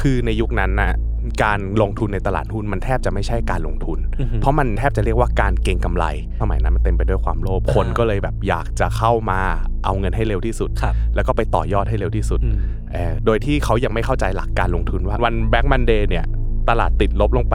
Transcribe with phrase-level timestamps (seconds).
[0.00, 0.92] คือในยุคนั้นน่ะ
[1.44, 3.98] การลงทุนในตลาดหุ้นมันแทบจะไม่ใช่การลงทุน
[4.40, 6.04] เพราะมันแทบจะเรียกว่าการเก็งกำไร
[6.42, 9.40] สมัยนั้นมันเต็มไปด้วยความโลภคนก็เลยแบบอยากจะเข้ามา
[9.84, 12.56] เอาเงินให้เร็วที่สุดครับแล้วก็ไปต่อยอดให้เร็วที่สุดอืม
[12.92, 16.26] เอ่อโดยที่เขายังไม่เข้าใจหลักการลงทุนว่าวันแบ็กมันเดย์เนี่ย
[16.68, 17.54] ตลาดติดลบลงไป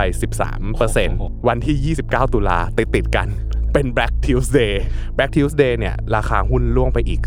[0.76, 3.28] 13%วันที่ 29 ตุลาติดติดๆกัน
[3.74, 4.74] เป็น Black Tuesday
[5.16, 7.22] Black Tuesday เนี่ยราคาหุ้นล่วงไปอีก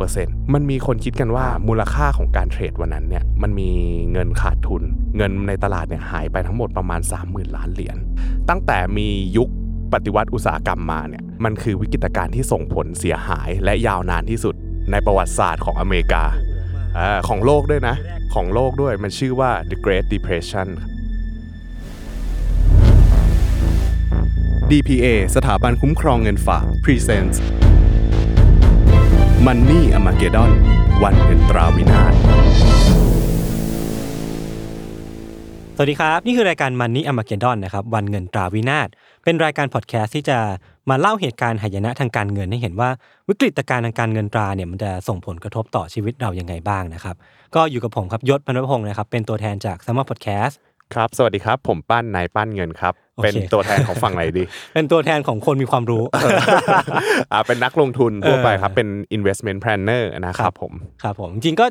[0.00, 3.70] 12%มันมีคนคิดกันว่ามูลค่าของการเทรดวันนั้นเนี่ยมันมี
[4.12, 4.82] เงินขาดทุน
[5.16, 7.96] เงินในตลาดเนี่ยหายไปทั้งหมดประมาณ 30,000 ล้านเหรียญ
[8.48, 9.48] ตั้งแต่มียุค
[9.92, 14.54] ปฏิวัติอุตสาหกรรมมาเนี่ยมันคือวิกฤตการณ์ที่ส่งผลเสียหายและยาวนานที่สุด
[14.90, 16.24] ในประวัติศาสตร์ของอเมริกา
[16.98, 17.96] อของโลกด้วยนะ
[18.34, 20.68] ของโลกด้วยมันชื่อว่า the Great Depression
[24.72, 27.38] DPA สถาบันคุ้มครองเงินฝาก Presents
[29.46, 30.50] Money a m a g e d o n
[31.02, 32.12] วันเงินตราวินาศ
[35.76, 38.88] สวัสดีครับ นี่คือรายการ Money a m a g e d o n นะครับวันเงินตราวินาศ
[39.24, 40.38] เป็นรายการพอดแคสต์ที่จะ
[40.90, 42.90] มาเล่าเหตุการณ์หายนะทางการเงินให้เห็นว่า
[43.28, 47.16] วิกฤตการณ์ทางการเงินตราเนี่ยมันจะส่งผลกระทบต่อชีวิตเรายังไงบ้างนะครับ
[47.54, 50.58] ก็อยู่กับผมครับยศพนวพงศ์นะครับเป็นตัวแทนจาก s ม m พอดแคสต์
[50.94, 54.44] ครับ สวัสดีครับ ผมปั้นนายปั้นเงินครับโอเคเป็นตัวแทนของฝั่งไหนดี
[54.74, 56.02] เป็นตัวแทนของคนมีความรู้
[57.32, 60.72] อ่า เป็นนักลงทุนทั่วไปครับเออเป็น investment planner นะครับผม
[61.02, 61.66] ครับผม จริงๆก็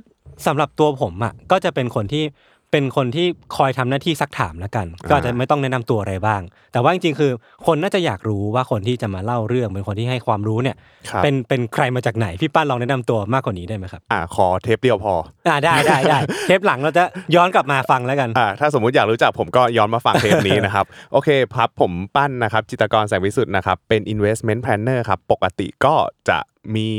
[0.47, 2.23] สำหรับตัวผมอะ ก็จะเป็นคนที่
[2.72, 6.41] เป็นคนที่คอยทำหน้าที่ซักถามแล้วกัน ก็อาจจะไม่ต้องแนะนำตัวอะไรบ้าง
[6.72, 7.31] แต่ว่าจริงๆคือ
[7.66, 10.75] คนน่าจะอยากรู้ว่าคนที่จะมาเล่าเรื่องเป็นคนที่ให้ความรู้เนี่ย
[11.09, 15.13] ครับเป็นเป็นใครมาจากไหนพี่ป้านลองแนะนำตัวมากกว่านี้ได้ไหมครับอ่าขอเทปเดียวพอ
[15.47, 17.03] อ่าได้ได้ได้เทปหลังเราจะ
[17.35, 25.94] ย้อนกลับมาฟังแล้วกันอ่าถ้าสมมุติอยากรู้จักผมก็ย้อนมาฟังเทปนี้นะครับโอเคครับผมปั้นนะครับ จิตรกรแสงวิสุทธ์นะครับเป็น investment planner ครับปกติก็
[26.29, 26.38] จะ
[26.75, 26.89] มี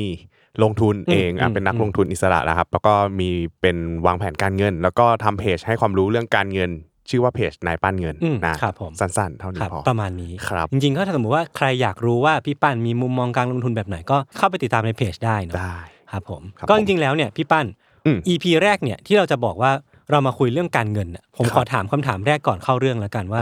[0.62, 3.28] ลงทุนเองอือะมเป็นนักอืมลงทุนอิสระนะครับ แล้วก็มี
[3.62, 3.76] เป็น
[4.06, 6.70] วางแผนการเงิน แล้วก็ทำเพจให้ความรู้เรื่องการเงิน
[7.10, 15.78] ชื่อว่าเพจนายปั้นเงินอืมนะครับผมสั้นๆ เท่านี้ครับพอประมาณนี้ครับจริงๆก็ถ้าสมมติว่าใครอยากรู้ว่าพี่ปั้นมีมุมมองการลงทุนแบบไหนก็เข้าไปติดตามในเพจได้เนอะได้
[16.12, 17.66] ครับผมครับก็ผมจริงๆแล้วเนี่ยพี่ปั้น
[18.06, 19.70] อืม EP แรกเนี่ยที่เราจะบอกว่า
[20.10, 23.40] เรามาคุยเรื่องการเงินน่ะผมครับขอถามคำถามแรกก่อนเข้าเรื่องแล้วกันว่า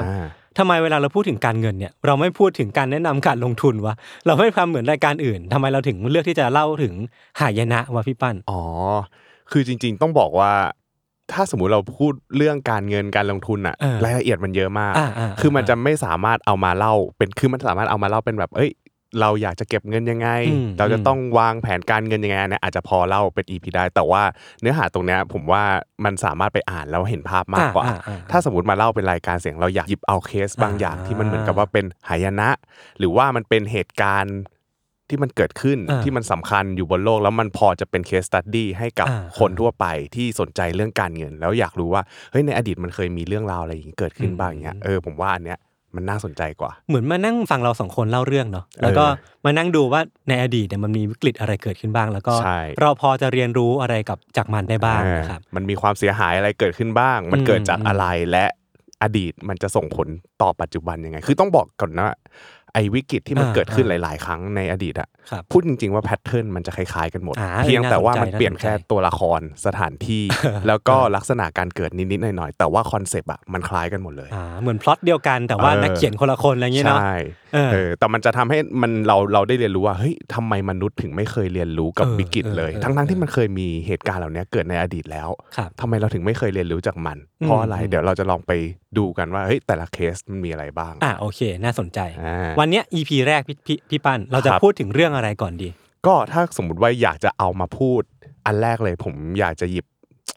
[0.56, 3.94] อ่าทำไมเวลาเราพูดถึงการเงินเนี่ยเราไม่พูดถึงการแนะนำการลงทุนวะ
[4.26, 6.94] เราไม่ทำเหมือนรายการอื่นทำไมเราถึงเลือกที่จะเล่าถึง
[7.40, 8.62] หายนะวะพี่ปั้นอ๋อ
[9.50, 10.52] คือจริง ๆ ต้องบอกว่า
[11.32, 18.70] ถ้าสมมุติเราพูดเรื่องการเงินการลงทุนอะเออรายละเอียดมันเยอะมากอ่าอ่าคือมันอ่าจะไม่สามารถเอามาเล่าเป็นคือมันสามารถเอามาเล่าเป็นแบบเอ้ย
[19.20, 24.22] เราอยากจะเก็บเงินยังไงอืมเราจะอืมต้องวางแผนการเงินยังไงอันเนี่ยอาจจะพอเล่าเป็น EP ได้ แต่ว่า
[24.60, 25.62] เนื้อหาตรงเนี้ยผมว่า
[26.04, 32.48] มันสามารถไปอ่านแล้วเห็นภาพมากกว่าอ่อ่อ่ถ้าสมมติมาเล่าเป็นรายการเสียงเราอยากหยิบเอาเคสบางอย่างอ่าที่มันเหมือนกับว่าเป็นหายนะ
[32.98, 34.36] หรือว่ามันเป็นเหตุการณ์
[35.10, 45.58] ที่มันเกิดขึ้นอ่าที่มันสำคัญอยู่บนโลก แล้วมันพอจะเป็นเคสตัดดี้ให้กับอ่าคนทั่วไปที่สนใจเรื่องการเงิน แล้วอยากรู้ว่าเฮ้ยในอดีตมันเคยมีเรื่องราวอะไรอย่างนี้เกิดขึ้นบ้างอย่างเงี้ยเออผมว่าอันเนี้ย
[45.96, 49.04] มันน่าสนใจกว่า เหมือนมานั่งฟังเราสองคนเล่าเรื่องเนาะแล้วก็
[49.44, 58.46] มานั่งดูว่าในอดีตเนี่ยมันมีวิกฤตอะไรเกิดขึ้นบ้าง แล้วก็ใช่เราพอจะเรียนรู้อะไรกับจากมันได้บ้างเออนะครับมันมีความเสียหายอะไรเกิดขึ้นบ้าง มันเกิดจากอืมอะไรและ
[59.02, 60.08] อดีตมันจะส่งผล
[60.42, 62.14] ต่อปัจจุบันยังไง คือต้องบอกก่อนนะ
[62.76, 70.24] ไอ้วิกฤตที่มันอ่าเกิดขึ้นอ่าหลาย ๆ ครั้งในอดีตอะครับพูดจริง ๆ ว่า pattern มันจะคล้ายๆกันหมดอ่าเพียงแต่ว่ามันน่าสนใจเปลี่ยนแค่น่าสนใจตัวละครสถานที่
[70.66, 77.14] แล้วก็ลักษณะการเกิดนิด ๆ หน่อย ๆ แต่ว่า concept อะมันคล้ายกันหมดเลยอ่าเหมือนพล็อตเดียวกันแต่ว่าเออนักเขียนคนละคนอะไรอย่างเงี้ยเนาะใช่
[77.54, 88.52] เออเออแต่มันจะทำให้มันเราเราได้เรียนรู้ว่าเฮ้ยทำไมมนุษย์ถึงไม่เคยเรียนรู้กับเออวิกฤตเลยเออทั้งเอทั้องที่มันเคยมีเหตุการณ์เหล่านี้เกิดในอดีตแล้วครับทำไมเราถึงไม่เคยเรียนรู้จากมันอืมเพราะอะไรอืมเดี๋ยวเราจะลองไป
[88.98, 95.68] ดูกันว่าเฮ้ยแต่ละเคสมันมีอะไรบ้างอ่าโอเค น่าสนใจอ่าวันเนี้ย EP แรกพี่พี่พี่ปั้นเราจะครับ พูดถึงเรื่องอะไรก่อนดี
[96.06, 98.02] ก็ถ้าสมมุติว่าอยากจะเอามาพูด
[98.46, 99.86] อันแรกเลยผมอยากจะหยิบ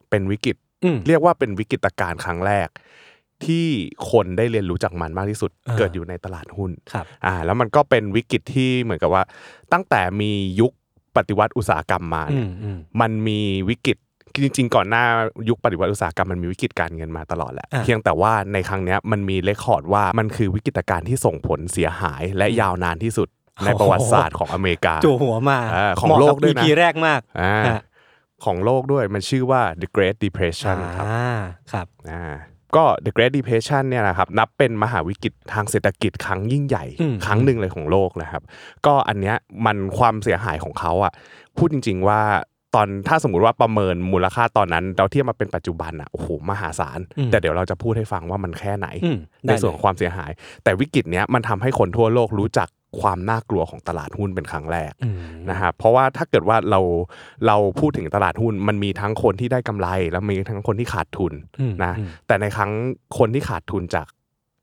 [0.10, 2.68] เป็นวิกฤต อืม เรียกว่าเป็นวิกฤตการณ์ครั้งแรก
[3.46, 3.68] ที่
[4.12, 9.24] คนได้เรียนรู้จากมันมากที่สุด อ่า เกิดอยู่ในตลาดหุ้น ครับ อ่าแล้วมันก็เป็นวิกฤตที่เหมือนกับว่า
[9.74, 10.72] ตั้งแต่มียุค
[11.16, 13.40] ปฏิวัติอุตสาหกรรมมาอืเนี่ยมอืมมันมี
[13.70, 13.98] วิกฤต
[14.44, 15.04] จริง ๆ ก่อนหน้า
[15.50, 23.28] ยุคปฏิวัติอุตสาหกรรมมันมีวิกฤตการเงินมาตลอดแหละอ่าเพียงแต่ว่าในครั้งเนี้ยมันมีเรคคอร์ดว่ามันคือวิกฤตการณ์ที่ส่งผลเสียหายและยาวนานที่สุด
[23.66, 27.82] ในประวัติศาสตร์ของอเมริกาจู่หัวมาอ่าของเหมาะโลกับกด้วยนะ EP แรกมากอ่าฮะ
[28.46, 31.38] ของโลกด้วยมันชื่อว่า the Great Depression ครับอ่า
[31.72, 32.24] ครับอ่า
[32.76, 38.44] ก็ The Great Depression เนี่ยนะครับนับเป็นมหาวิกฤตทางเศรษฐกิจครั้งยิ่งใหญ่อืมครั้งหนึ่งเลยของโลกนะครับ
[38.86, 39.36] ก็อันเนี้ย
[39.66, 41.12] มันความเสียหายของเขาอะ
[41.58, 42.22] พูดจริง ๆ ว่า
[42.76, 50.32] ตอนถ้าสมมติว่าประเมินมูลค่าตอนนั้น เราเทียบมาเป็นปัจจุบันอะโอ้โหมหาศาลอืมแต่เดี๋ยวเราจะพูดให้ฟังว่ามันแค่ไหนอืมในได้ส่วนเลยของความเสียหาย
[50.64, 52.70] แต่วิกฤตเนี้ยมันทำให้คนทั่วโลกรู้จัก
[53.02, 55.20] ความน่ากลัวของตลาดหุ้นเป็นครั้งแรกอืม
[55.50, 56.80] นะครับเพราะว่าถ้าเกิดว่าเรา
[57.48, 62.72] เราพูดถึงตลาดหุ้น มันมีทั้งคนที่ได้กำไร แล้วมีทั้งคนที่ขาดทุนอืมนะอืมแต่ในครั้ง
[63.18, 64.08] คนที่ขาดทุนจาก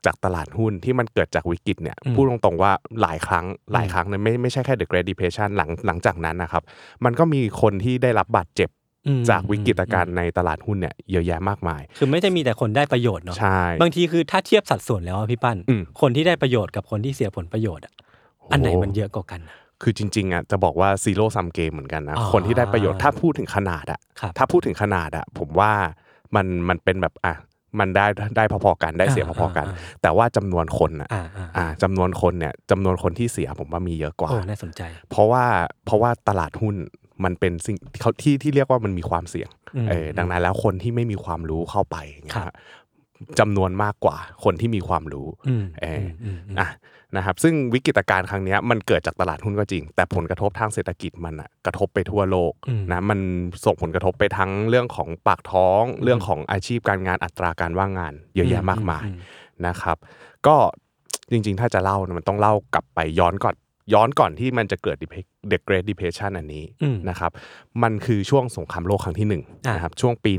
[0.07, 2.71] จากตลาดหุ้นที่มันเกิดจากวิกฤตเนี่ยอืมพูดตรงๆว่า
[3.01, 6.63] หลายครั้งหลายครั้งเนี่ยไม่ไม่ใช่แค่ The Great Depression หลังหลังจากนั้นนะครับ
[7.05, 8.69] มันก็มีคนที่ได้รับบาดเจ็บ
[9.07, 17.93] อืมจากวิกฤตการณ์ในตลาดหุ้นเนี่ยเยอะแยะมากมาย คือไม่ได้มีแต่คนได้ประโยชน์เนาะใช่บางทีคือถ้าเทียบสัดส่วนแล้วอะพี่ปั้นอืมคนที่ได้ประโยชน์กับคนที่เสียผลประโยชน์อะ
[18.51, 25.71] อันไหนมันเยอะกว่ากันอะคือจริงๆอะจะบอกว่าซีโร่ซัมเกมเหมือนกันนะอ๋อคนที่ได้ประโยชน์ถ้าพูดถึงขนาดอะครับถ้าพูดถึงขนาดอะผมว่า
[26.35, 27.33] มันมันเป็นแบบอะ
[27.79, 28.05] มันได้
[28.37, 35.43] ได้พอๆกันได้เสียพอๆกันอ่าแต่ว่าจำนวนคนอะอ่าอ่าอ่าจำนวนคนเนี่ยจำนวนคนที่เสียผมว่ามีเยอะกว่าโอ้น่าสนใจ เพราะว่า
[35.85, 36.75] เพราะว่าตลาดหุ้น
[37.23, 41.97] มันเป็นสิ่งเขาที่ที่เรียกว่ามันมีความเสี่ยงอืมเออดังนั้นแล้วคนที่ไม่มีความรู้เข้าไป
[43.17, 46.69] อย่างเงี้ยครับจำนวนมากกว่าคนที่มีความรู้อืมเอออมอืมอะ
[47.15, 53.19] นะครับ ซึ่งวิกฤตการณ์ครั้งเนี้ยมันเกิดจากตลาดหุ้นก็จริง แต่ผลกระทบทางเศรษฐกิจมันอะกระทบไปทั่วโลกอืมนะมัน
[53.65, 59.17] ส่งผลกระทบไปทั้งเรื่องของปากท้องเรื่องของอาชีพการงานอัตราการว่างงาน เยอะแยะมากมายอืม
[59.67, 59.97] นะครับ
[60.47, 60.55] ก็
[61.31, 63.55] จริง ๆ ถ้าจะเล่าเนี่ยมันต้องเล่ากลับไปย้อนก่อน
[63.93, 67.31] ย้อนก่อนที่มันจะเกิด Dep- The Great Depression อันนี้อืมนะครับ
[67.83, 70.31] มันคือช่วงสงครามโลกครั้งที่หนึ่งอะนะครับช่วงปี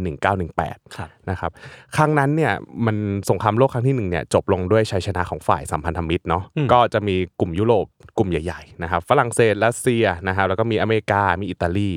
[0.45, 1.51] 1918ครับนะครับ
[1.97, 2.53] ครั้งนั้นเนี่ย
[2.87, 2.97] มัน
[3.31, 7.87] สงครามโลกครั้งที่หนึ่งเนี่ยจบลงด้วยชัยชนะของฝ่ายสัมพันธมิตรเนาะอืมก็จะมีกลุ่มยุโรป
[8.19, 11.91] กลุ่มใหญ่ๆนะครับฝรั่งเศสรัสเซียนะครับแล้วก็มีอเมริกามีอิตาลี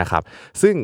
[0.00, 0.22] นะครับ
[0.62, 0.76] ซึ่ง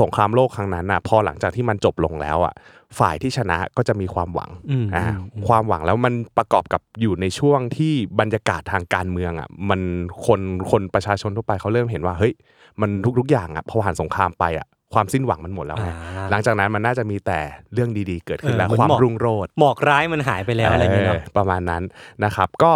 [0.00, 2.54] สงครามโลกครั้งนั้นอะพอหลังจากที่มันจบลงแล้วอะ
[2.98, 9.80] ฝ่ายที่ชนะก็จะมีความหวังอืมอ่าอืมอืมความหวังแล้วมันประกอบกับอยู่ในช่วงที่บรรยากาศทางการเมืองอะมัน
[10.26, 10.40] คน
[10.70, 12.34] คนประชาชนทั่วไปเขาเริ่มเห็นว่าเฮ้ย
[12.80, 17.40] มันทุกๆอย่างอะพอผ่านสงครามไปอะความสิ้นหวังมันหมดแล้วไงอ่าหลังจากนั้นมันน่าจะมีแต่
[17.74, 21.82] เรื่องดีๆ เกิดขึ้นเออแล้วเหมือนความหมอกรุ่งโรจน์หมอกร้ายมันหายไปแล้วอะไรอย่างเงี้ยเนาะเออประมาณนั้น
[22.24, 22.72] นะครับ ก็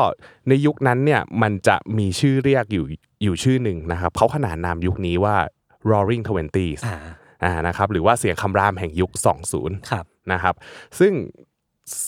[0.48, 2.84] ในยุคนั้นเนี่ยมันจะมีชื่อเรียกอยู่
[3.22, 5.34] อยู่ชื่อหนึ่งนะครับเขาขนานนามยุคนี้ว่า
[5.90, 6.96] Roaring Twenties อ่า
[7.44, 9.10] อ่านะครับหรือว่าเสียงคำรามแห่งยุค
[9.50, 10.54] 20ครับนะครับ
[10.98, 11.12] ซึ่ง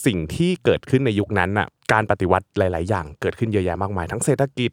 [0.05, 4.71] สิ่งที่เกิดขึ้นในยุคนั้นน่ะการปฏิวัติหลาย ๆ อย่างเกิดขึ้นเยอะแยะมากมาย ทั้งเศรษฐกิจ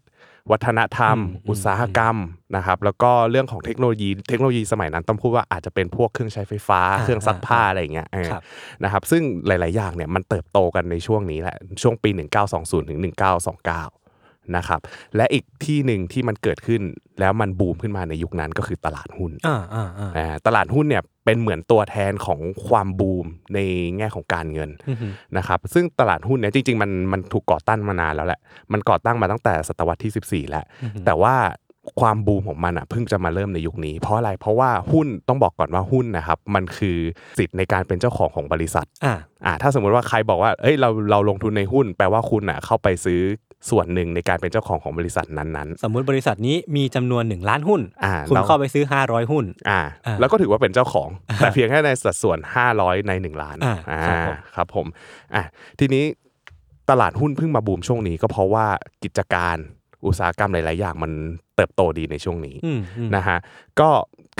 [0.50, 2.16] วัฒนธรรมอืมอืมอุตสาหกรรม
[2.56, 8.42] นะครับแล้วก็เรื่องของเทคโนโลยีเทคโนโลยีสมัยนั้นต้องพูดว่าอาจจะเป็นพวกเครื่องใช้ไฟฟ้าอ่าเครื่องซักผ้าอะไรอย่างเงี้ยเออครับ
[8.84, 12.10] นะครับซึ่งหลาย ๆ อย่างเนี่ยมันเติบโตกันในช่วงนี้แหละช่วงปี
[12.50, 14.03] 1920ถึง1929
[14.56, 14.81] นะครับ
[15.17, 16.82] และอีกที่หนึ่งที่มันเกิดขึ้น
[17.20, 23.58] แล้วมันบูมขึ้นมาในยุคนั้นก็คือตลาดหุ้นอ่าอ่าอ่าอ่าตลาดหุ้นเนี่ยเป็นเหมือนตัวแทนของความบูมใน
[23.96, 28.41] แง่ของการเงินอือหือนะครับซึ่งตลาดหุ้นเนี่ยจริงๆมันมันถูกก่อตั้งมานานแล้วแหละ
[28.72, 31.36] มันก่อตั้งมาตั้งแต่ศตวรรษที่ 14 แล้วอือหือแต่ว่า
[32.01, 36.98] ความบูมของมันอะเพิ่งจะมาเริ่มในยุคนี้ เพราะอะไรเพราะว่าหุ้นต้องบอกก่อนว่าหุ้นนะครับมันคือ
[37.39, 39.15] สิทธิ์ในการเป็นเจ้าของของบริษัทอ่า
[39.46, 43.20] อ่าถ้าสมมุติว่าใครบอกว่าเอ้ยเราเราลงทุนในหุ้น แปลว่าคุณอะเข้าไปซื้อ
[43.70, 52.38] ส่วนหนึ่งในการเป็นเจ้าของของบริษัทนั้นสมมุติบริษัทนี้มีจำนวนหนึ่งล้านหุ้นอ่าคุณแล้วเข้าไปซื้อห้าร้อยหุ้นๆอ่าอ่าแล้วก็ถือว่าเป็นเจ้าของ แต่เพียงแค่ในสัดส่วน
[52.72, 54.86] 500 ใน 1 ล้านอ่าครับผมครับผม
[55.34, 55.44] อะ
[55.80, 56.04] ทีนี้
[56.90, 58.66] ตลาดหุ้นเพิ่งมาบูมช่วงนี้ก็เพราะว่า
[59.02, 59.56] กิจการ
[60.06, 61.12] อุตสาหกรรมหลาย ๆ อย่างมัน
[61.56, 63.38] เติบโตดีในช่วงนี้อืมอืมนะฮะ
[63.80, 63.90] ก็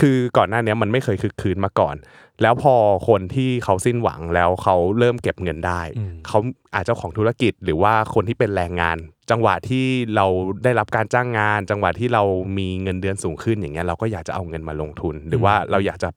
[0.01, 1.95] คือก่อนหน้านี้มันไม่เคยคึกคืนมาก่อน
[2.41, 2.75] แล้วพอ
[3.07, 6.39] คนที่เขาสิ้นหวังแล้วเขาเริ่มเก็บเงินได้อืมเขา
[6.75, 8.97] อาจจะของธุรกิจหรือว่าคนที่เป็นแรงงาน
[9.31, 10.25] จังหวะที่เรา
[10.63, 12.23] ได้รับการจ้างงาน จังหวะที่เรา
[12.57, 16.09] มีเงินเดือนสูงขึ้นอย่างเงี้ยเราก็อยากจะเอาเงินมาลงทุน หรือว่าเราอยากจะ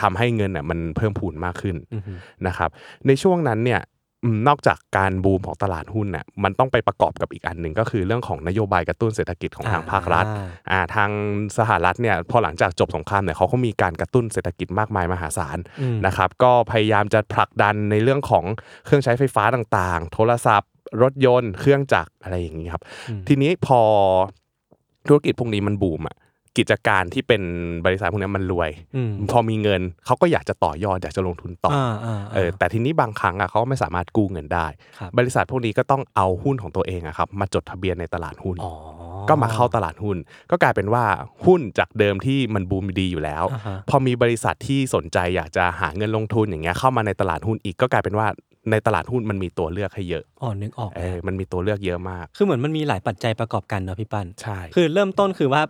[0.00, 2.70] ทำให้เงินน่ะมันเพิ่มพูนมากขึ้นอือหือนะครับ
[3.06, 3.80] ในช่วงนั้นเนี่ย
[4.24, 11.10] อืมนอกจากการบูมของตลาดหุ้นน่ะมันต้องไปประกอบกับอีกอันหนึ่งก็คือเรื่องของนโยบายกระตุ้นเศรษฐกิจของทางภาครัฐอ่าอ่าทาง
[11.58, 18.44] สหรัฐเนี่ยพอหลังจากจบสงครามเนี่ยเขาก็มีการกระตุ้นเศรษฐกิจมากมายมหาศาลอืมนะครับก็พยายามจะผลักดันในเรื่องของ
[18.84, 20.70] เครื่องใช้ไฟฟ้าต่างๆ โทรศัพท์
[21.02, 23.80] รถยนต์เครื่องจักรอะไรอย่างนี้ครับอืมทีนี้พอ
[25.06, 26.16] ธุรกิจพวกนี้มันบูมอะ
[26.58, 27.42] กิจการที่เป็น
[27.86, 34.66] บริษัทพวกนี้มันรวยอืมพอมีเงินเขาก็อยากจะต่อยอดอยากจะลงทุนต่อออ่าอ่าเออแต่ทีนี้บางครั้งอะเขาไม่สามารถกู้เงินได้
[34.98, 38.72] ครับบริษัทพวกนี้ก็ต้องเอาหุ้นของตัวเองอะครับมาจดทะเบียนในตลาดหุ้นอ๋อ
[39.28, 40.16] ก็มาเข้าตลาดหุ้น
[40.50, 41.04] ก็กลายเป็นว่า
[41.46, 48.26] หุ้นจากเดิมที่มันบูมดีอยู่แล้วอ่าฮะพอมีบริษัทที่สนใจอยากจะหาเงินลงทุนอย่างเงี้ยเข้ามาในตลาดหุ้นอีกก็กลายเป็นว่า
[48.70, 55.62] ในตลาดหุ้นมันมีตัวเลือกให้เยอะอ๋อนึกออกเอแล้วอมันมีตัวเลือกเยอะมาก คือเหมือนมันมีหลายปัจจัยประกอบกันเนาะพี่ปั้นใช่คือเริ่มต้นคือว่า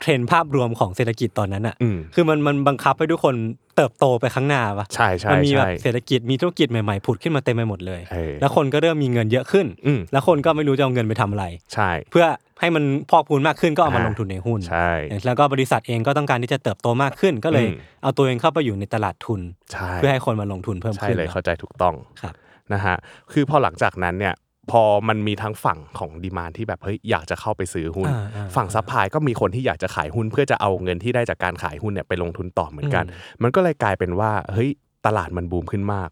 [0.00, 3.34] เทรนด์ภาพรวมของเศรษฐกิจตอนนั้นอะอืมคือมันมันบังคับให้ทุกคน
[3.76, 12.26] เติบโตไปข้างหน้าปะใช่ใช่มันมีแบใช่บเศรษฐกิจมีธุรกิจใหม่ๆผุดขึ้นมาเต็มไปหมดเลยเออแล้วคนก็เริ่มมีเงินเยอะขึ้นอืมแล้วคนก็ไม่รู้จะเอาเงินไปทำอะไร ใช่ เพื่อ
[12.60, 14.90] ให้มันพอกพูนมากขึ้นก็เอามาอ่าลงทุนในหุ้น ใช่
[15.26, 19.40] แล้วก็บริษัทเองก็ต้องการที่จะเติบโตมากขึ้น ก็เลยอืมเอาตัวเองเข้าไปอยู่ในตลาดทุน
[19.72, 22.34] ใช่เพื่อให้คนมาลงทุนเพิ่มใช่ขึ้นเลยเนอะเข้าใจถูกต้อง ครับ
[22.72, 22.96] นะฮะ
[23.32, 24.34] คือพอหลังจากนั้นเนี่ย
[24.70, 33.04] พอมันมีทั้งฝั่งของ demand ที่แบบเฮ้ยอยากจะเข้าไปซื้อหุ้นอ่าอ่าฝั่ง supply ก็มีคนที่อยากจะขายหุ้น เพื่อจะเอาเงินที่ได้จากการขายหุ้นเนี่ยไปลงทุนต่อเหมือนกัน
[33.42, 34.70] มันก็เลยกลายเป็นว่าเฮ้ย
[35.06, 36.10] ตลาดมันบูมขึ้นมาก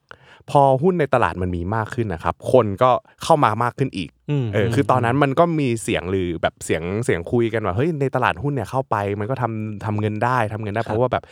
[0.50, 2.90] พอหุ้นในตลาดมันมีมากขึ้นนะครับ คนก็
[3.24, 4.10] เข้ามามากขึ้นอีก
[4.42, 11.22] มเออคือตอนนั้นมันก็มีเสียงลือแบบเสียงเสียงคุยกันว่าเฮ้ยในตลาดหุ้นเนี่ยเข้าไป มันก็ทำทำเงินได้ทำเงินได้เพราะว่าแบบ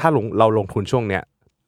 [0.00, 1.22] ถ้าลงเราลงทุนช่วงเนี้ย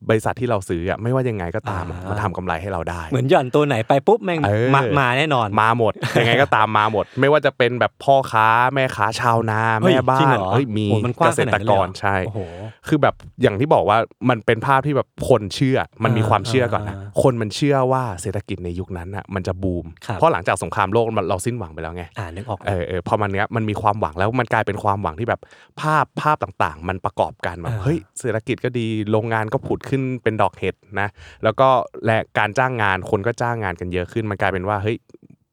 [0.08, 12.40] บริษัทที่เราซื้ออะไม่ว่ายังไงก็ตามอะมันทำกำไรให้เราได้ เหมือนหย่อนตัวไหนไปปุ๊บแม่งเออ มามาแน่นอน มาหมด ยังไงก็ตามมาหมด ไม่ว่าจะเป็นแบบพ่อค้าแม่ค้าชาวนาเฮ้ยแม่บ้าจริงนเหรอเฮ้ยมีโอ้มันกว้างเกษตรกรขนาดนั้นเลยเหรอใช่ โอ้โห
[12.88, 13.98] คือแบบอย่างที่บอกว่า
[14.30, 25.40] มันเป็นภาพที่แบบคนเชื่อมันมีอ่าความเชื่อก่อนนะอ่าคนมันเชื่อว่าเศรษฐกิจในยุคนั้นอะมันจะบูม ครับ เพราะหลังจากสงครามโลกมันเราสิ้นหวังไปแล้วไง อ่านึกออกเออเออพอมันเนี้ยมันมีความหวังแล้วมันกลายเป็นความหวังที่แบบ
[25.80, 31.08] ภาพภาพต่างๆ มันประกอบกันแบบอ่าเฮ้ยเศรษฐกิจก็ดีโรงงานก็ผุดขึ้นเป็นดอกเห็ดนะ
[31.44, 31.68] แล้วก็
[32.04, 34.96] และการจ้างงานคนก็จ้างงานกันเยอะขึ้น มันกลายเป็นว่าเฮ้ย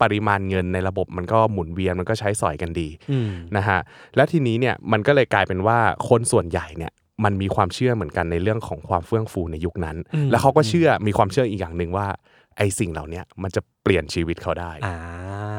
[0.01, 3.79] ปริมาณเงินในระบบมันก็หมุนเวียนมันก็ใช้สอยกันดีอืมนะฮะ
[4.15, 5.77] แล้วทีนี้เนี่ยมันก็เลยกลายเป็นว่า
[6.09, 6.91] คนส่วนใหญ่เนี่ย
[7.23, 12.07] มันมีความเชื่อเหมือนกันในเรื่องของความเฟื่องฟูในยุคนั้นอืมแล้วเขาก็เชื่อมีความเชื่ออีกอย่างหนึ่งว่า
[12.57, 14.95] ไอ้สิ่งเหล่าเนี้ยมันจะเปลี่ยนชีวิตเขาได้อ่า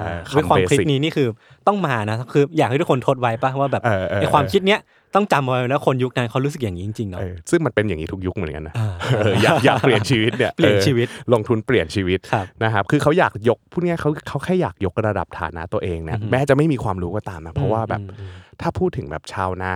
[0.01, 1.29] เออด้วยความคำคิด basic นี้นี่คือ
[1.67, 4.81] ต้องมานะคืออยากให้ทุกคนทดไว้ปะว่าแบบเออเออไอความคิดเนี้ย
[5.15, 18.31] ต้องจำเอาไว้แล้วคนยุคนั้นเขารู้สึกอย่างนี้จริงๆเนาะเออซึ่งมันเป็นอย่างนี้ทุกยุคเหมือนกันนะอ่าเอออยากอยากเปลี่ยนชีวิตเนี่ยเปลี่ยนออชีวิตลงทุนเปลี่ยนชีวิตครับนะครับคือเขาอยากยกพูดง่ายๆเขาเขาแค่อยากยกระดับฐานะตัวเองเนี่ยแม้จะไม่มีความรู้ก็ตามนะเพราะว่าแบบอืมอืม
[18.61, 19.75] ถ้าพูดถึงแบบชาวนา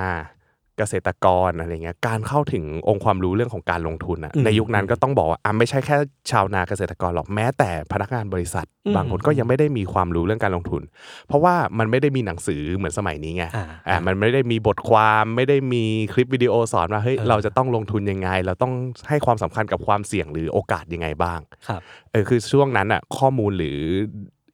[0.78, 5.97] เกษตรกรอะไรเงี้ยการเข้าถึงองค์ความรู้เรื่องของการลงทุนอะอืมในยุคนั้นก็ต้องบอกว่าอะไม่ใช่แค่
[6.30, 10.82] ชาวนาเกษตรกรหรอกแม้แต่พนักงานบริษัทอืมบางคนก็ยังไม่ได้มีความรู้เรื่องการลงทุน
[11.28, 18.73] เพราะว่ามันไม่ได้มีหนังสือเหมือนสมัยนี้ไงอ่าอ่ามันไม่ได้มีบทความไม่ได้มีคลิปวิดีโอสอนว่าเฮ้ยเออเราจะต้องลงทุนยังไง เราต้อง
[19.08, 21.80] ให้ความสำคัญกับความเสี่ยงหรือโอกาสยังไงบ้างครับ
[22.12, 23.78] เออคือช่วงนั้นอะข้อมูลหรือ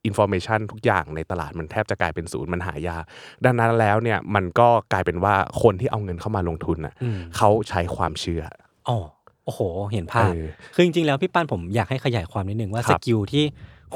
[0.07, 3.05] อินโฟ a t ชันทุกอย่างในตลาดมันแทบจะกลายเป็นศูนย์มันหายาก
[3.45, 8.43] ดังนั้นแล้วเนี่ยมันก็กลายเป็นว่าคนที่เอาเงินเข้ามาลงทุนอะอืมเขาใช้ความเชื่อ
[8.89, 8.99] อ๋อ
[9.45, 9.61] โอ้โห
[9.93, 10.45] เห็นภาพเออ
[10.75, 13.45] คือจริงๆ แล้วพี่ปั้นผมอยากให้ขยายความนิดนึงว่าครับ skill ที่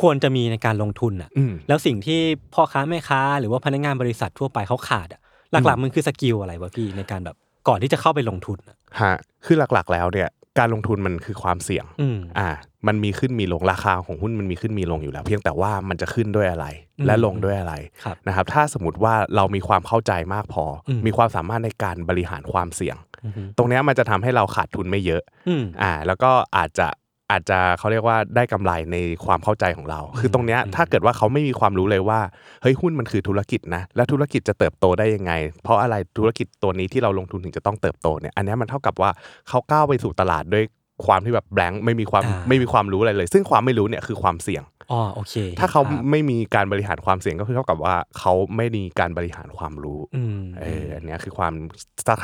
[0.00, 2.20] ควรจะมีในการลงทุนอะอืมแล้วสิ่งที่
[2.54, 5.20] พ่อค้าแม่ค้า หรือว่าพนักงานบริษัททั่วไปเขาขาดอะ
[5.52, 7.36] หลักๆมันคือสกิลอะไรวะพี่ในการแบบ
[7.68, 10.28] ก่อนที่จะเข้าไปลงทุนอะฮะ คือหลักๆ แล้วเนี่ย
[10.59, 12.49] การลงทุนมันคือความเสี่ยงอืมอ่า
[12.87, 16.67] มันมีขึ้นมีลงราคาของหุ้นมันมีขึ้นมีลงอยู่แล้ว เพียงแต่ว่ามันจะขึ้นด้วยอะไร
[16.99, 17.75] อืมและลงด้วยอะไร
[18.05, 26.88] ครับนะครับ ถ้าสมมติว่าเรามีความเข้าใจมากพออมมีความสามารถในการบริหารความเสี่ยงอือฮึตรงเนี้ยมันจะทำให้เราขาดทุนไม่เยอะอืมอ่า แล้วก็อาจจะ
[27.30, 32.20] อาจจะเขาเรียกว่าได้กำไรในความเข้าใจของเรา คือตรงเนี้ยอืมถ้าเกิดว่าเขาไม่มีความรู้เลยว่า
[32.62, 35.32] เฮ้ยหุ้นมันคือธุรกิจนะแล้วธุรกิจจะเติบโตได้ยังไง
[35.62, 39.11] เพราะอะไรธุรกิจตัวนี้ที่เราลงทุนถึงจะต้องเติบโตเนี่ยอันเนี้ยมันเท่ากับว่า
[39.49, 40.64] เขาก้าวไปสู่ตลาดด้วย
[41.06, 51.54] ความที่แบบแบงค์ไม่มีความอ่าไม่มีความรู้อะไรเลย ซึ่งความไม่รู้เนี่ยคือความเสี่ยงอ๋อโอเค ถ้าเขาห็นภพไม่มีการบริหารความเสี่ยงก็คือเท่ากับว่าเขาไม่มีการบริหารความรู้อืมเอออันเนี้ยคือความ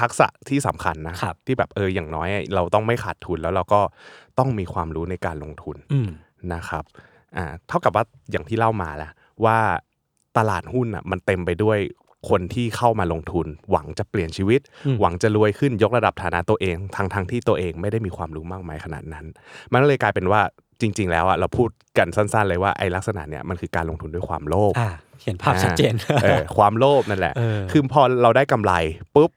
[0.00, 3.80] ทักษะที่สำคัญนะครับที่แบบเอออย่างน้อยเราต้องไม่ขาดทุนแล้วเราก็
[4.38, 6.08] ต้องมีความรู้ในการลงทุนอืม
[6.54, 6.84] นะครับ
[7.36, 9.10] อ่าเท่ากับว่าอย่างที่เล่ามาแหละ
[9.44, 9.58] ว่า
[10.38, 11.78] ตลาดหุ้นอะมันเต็มไปด้วย
[12.28, 19.26] คนที่เข้ามาลงทุน หวังจะเปลี่ยนชีวิตอืมหวังจะรวยขึ้นยกระดับฐานะตัวเองทั้งทั้งที่ตัวเองไม่ได้มีความรู้มากมายขนาดนั้น
[19.72, 20.40] มันก็เลยกลายเป็นว่า
[20.80, 24.90] จริง ๆ แล้วอะเราพูดกันสั้น ๆ เลยว่าไอ้ลักษณะเนี้ยมันคือการลงทุนด้วยความโลภอ่า
[25.22, 28.72] เห็นภาพชัดเจนเออความโลภนั่นแหละเออคือพอเราได้กำไร
[29.16, 29.30] ปุ๊บ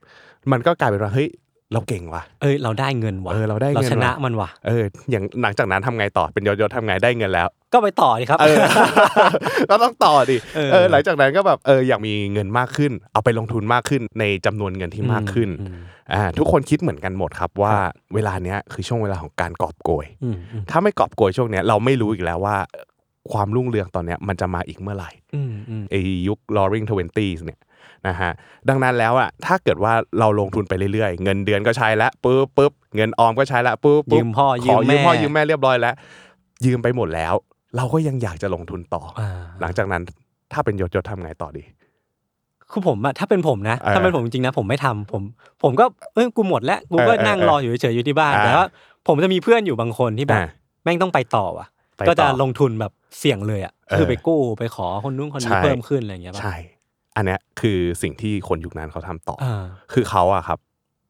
[0.52, 1.30] มันก็กลายเป็นว่าเฮ้ย
[1.74, 8.58] เราเก่งว่ะ เอ้ยเราได้เงินว่ะเออเราได้เงินเราชนะว่ะมันว่ะเอออย่างหลังจากนั้นทำไงต่อเป็นยศยศทำไงได้เงินแล้ว ก็ไปต่อดีครับเออ
[9.70, 15.78] ก็ต้องต่อดิเออเออหลังจากนั้นก็แบบเอออยากมีเงินมากขึ้น เอาไปลงทุนมากขึ้นในจำนวนเงินที่มากขึ้นอืม
[16.14, 17.74] อ่าทุกคนคิดเหมือนกันหมดครับว่า
[18.16, 22.58] เวลาเนี้ยคือช่วงเวลาของการกอบโกยอืมอืมถ้าไม่กอบโกยช่วงเนี้ยเราไม่รู้อีกแล้วว่า
[23.32, 25.96] ความรุ่งเรืองตอนเนี้ยมันจะมาอีกเมื่อไหร่อืมอืมไอ
[26.28, 27.60] ยุค roaring twenties เนี่ย
[28.08, 28.32] นะฮะ
[28.70, 35.96] ดังนั้นแล้วอะถ้าเกิดว่าเราลงทุนไปเรื่อยๆ เงินเดือนก็ใช้แล้วปุ๊บปุ๊บเงินออมก็ใช้แล้วปุ๊บปุ๊บยืมพ่อขยืมยืมพ่อแม่ยืมแม่เรียบร้อยแล้ว
[36.66, 37.34] ยืมไปหมดแล้ว
[37.78, 39.30] เราก็ยังอยากจะลงทุนต่อออ่า
[39.62, 40.02] หลังจากนั้น
[40.54, 41.64] ถ้าเป็นยศยศทำไงต่อดี
[42.72, 45.22] คือผมอะถ้าเป็นผมนะเออถ้าเป็นผมจริงๆนะผมไม่ทำผม
[45.64, 48.66] ผมก็เอ้ยกูหมดแล้วกูก็เออเออนั่งรออยู่เฉยๆอยู่ที่บ้านอ่าแต่ว่า
[49.08, 50.48] ผมจะมีเพื่อนอยู่บางคนที่แบบอ่า
[50.84, 56.56] แม่งต้องไปต่อว่ะไปต่อก็จะลงทุนแบบเสี่ยงเลยอะเออคือไปกู้ไปขอคนนู้นคนนี้ใช่เพิ่มขึ้นอะไรอย่างเงี้ยป่ะใช่
[57.18, 60.60] อันเนี้ยคือสิ่งที่คนยุคนั้นเขาทำต่อออ่าคือเขาอะครับ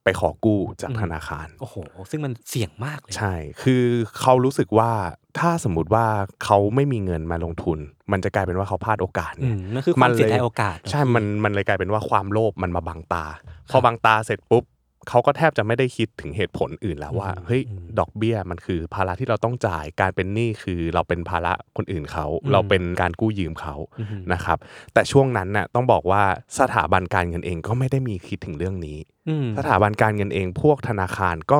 [0.03, 1.75] ไปขอกู้จากอืมธนาคาร โอ้โห
[2.11, 3.33] ซึ่งมันเสี่ยงมากเลย ใช่
[3.63, 3.83] คือ
[4.19, 4.91] เขารู้สึกว่า
[5.39, 6.05] ถ้าสมมติว่า
[6.43, 7.79] เขาไม่มีเงินมาลงทุน
[8.11, 13.25] มันจะกลายเป็นว่าเขาพลาดโอกาสอืไงมนั่นคือความเสียดายโอกาส ใช่ มันมันเลยกลายเป็นว่าความโลภมันมาบังตา
[13.71, 14.63] พอบังตาเสร็จปุ๊บ
[15.09, 24.57] เขาก็แทบจะไม่ได้คิดถึงเหตุผลอื่นแล้วว่าอืมเฮ้ยอืมดอกเบี้ยมันคือภาระที่เราต้องจ่ายการเป็นหนี้คือเราเป็นภาระคนอื่นเขาอืมเราเป็นการกู้ยืมเขาอืมนะครับ
[24.93, 26.23] แต่ช่วงนั้นน่ะต้องบอกว่า
[26.59, 28.97] สถาบันการเงินเองก็ไม่ได้มีคิดถึงเรื่องนี้
[29.29, 31.59] อืมสถาบันการเงินเองพวกธนาคารก็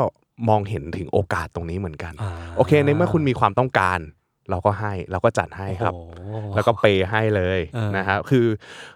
[0.49, 3.99] มองเห็นถึงโอกาสตรงนี้เหมือนกันอ่าโอเค ในเมื่อคุณมีความต้องการ
[4.49, 6.01] เราก็ให้เราก็จัดให้ครับโอ้
[6.41, 8.45] โหแล้วก็เปย์ให้เลยเออนะครับคือ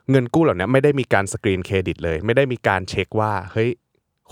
[0.10, 3.70] เงินกู้เหล่านี้ไม่ได้มีการสกรีนเครดิตเลย ไม่ได้มีการเช็คว่าเฮ้ย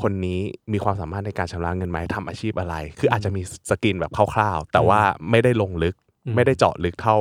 [0.02, 0.40] คนนี้
[0.74, 7.18] มีความสามารถในการชำระเงินไหมทำอาชีพอะไร คืออาจจะมีสกรีนแบบคร่าวๆ แต่ว่าไม่ได้ลงลึกอืมไม่ได้เจาะลึกเท่า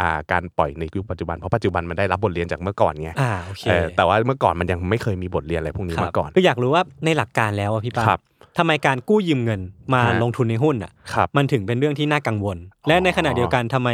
[0.00, 8.20] อ่าการปล่อยในยุคปัจจุบันเพราะปัจจุบันมันได้รับบทเรียนจากเมื่อก่อนไงอ่าโอเคเออแต่ว่าเมื่อก่อนมันยังไม่เคยมีบทเรียนอะไรพวกนี้ครับมาก่อนคืออยากรู้ว่าในหลักการแล้วอะพี่ป้าครับ
[8.58, 9.60] ทำไมการกู้ยืมเงิน
[9.94, 12.56] มาฮะลงทุนในหุ้นอะครับมันถึงเป็นเรื่องที่น่ากังวล
[12.88, 13.90] และในขณะเดียวกันทำไม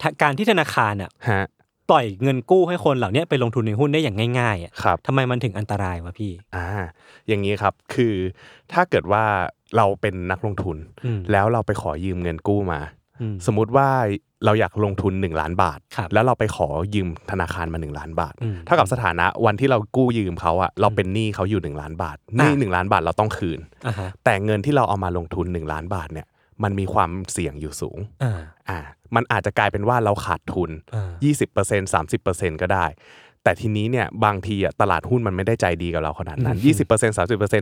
[0.00, 1.44] ถ้าการที่ธนาคารอะฮะ
[1.90, 6.66] ปล่อยเงินกู้ให้คนเหล่านี้ไปลงทุนในหุ้นได้อย่างง่ายๆอะครับทำไมมันถึงอันตรายวะพี่อ่า
[7.28, 8.14] อย่างนี้ครับคือ
[8.72, 9.24] ถ้าเกิดว่า
[9.76, 12.80] เราเป็นนักลงทุนอืมแล้วเราไปขอยืมเงินกู้มา
[13.20, 13.88] อืมสมมุติว่า
[14.44, 26.26] เราอยากลงทุน 1 ล้านบาทครับแล้วเราไปขอยืมธนาคารมา 1 ล้านบาทอืมเท่ากับสถานะวันที่เรากู้ยืมเขาอะเราเป็นหนี้เขาอยู่ 1 ล้านบาทหนี้อะหนึ่งล้านบาทเราต้องคืนอ่าฮะแต่เงินที่เราเอามาลงทุน 1 ล้านบาทเนี่ย
[26.62, 28.78] มันมีความเสี่ยงอยู่สูงอ่าอ่า
[29.14, 31.10] มันอาจจะกลายเป็นว่าเราขาดทุนอ่า
[31.62, 32.86] 20% 30%ก็ได้
[33.42, 37.16] แต่ทีนี้เนี่ยบางทีอะตลาดหุ้นมันไม่ได้ใจดีกับเราขนาดนั้นอืม20%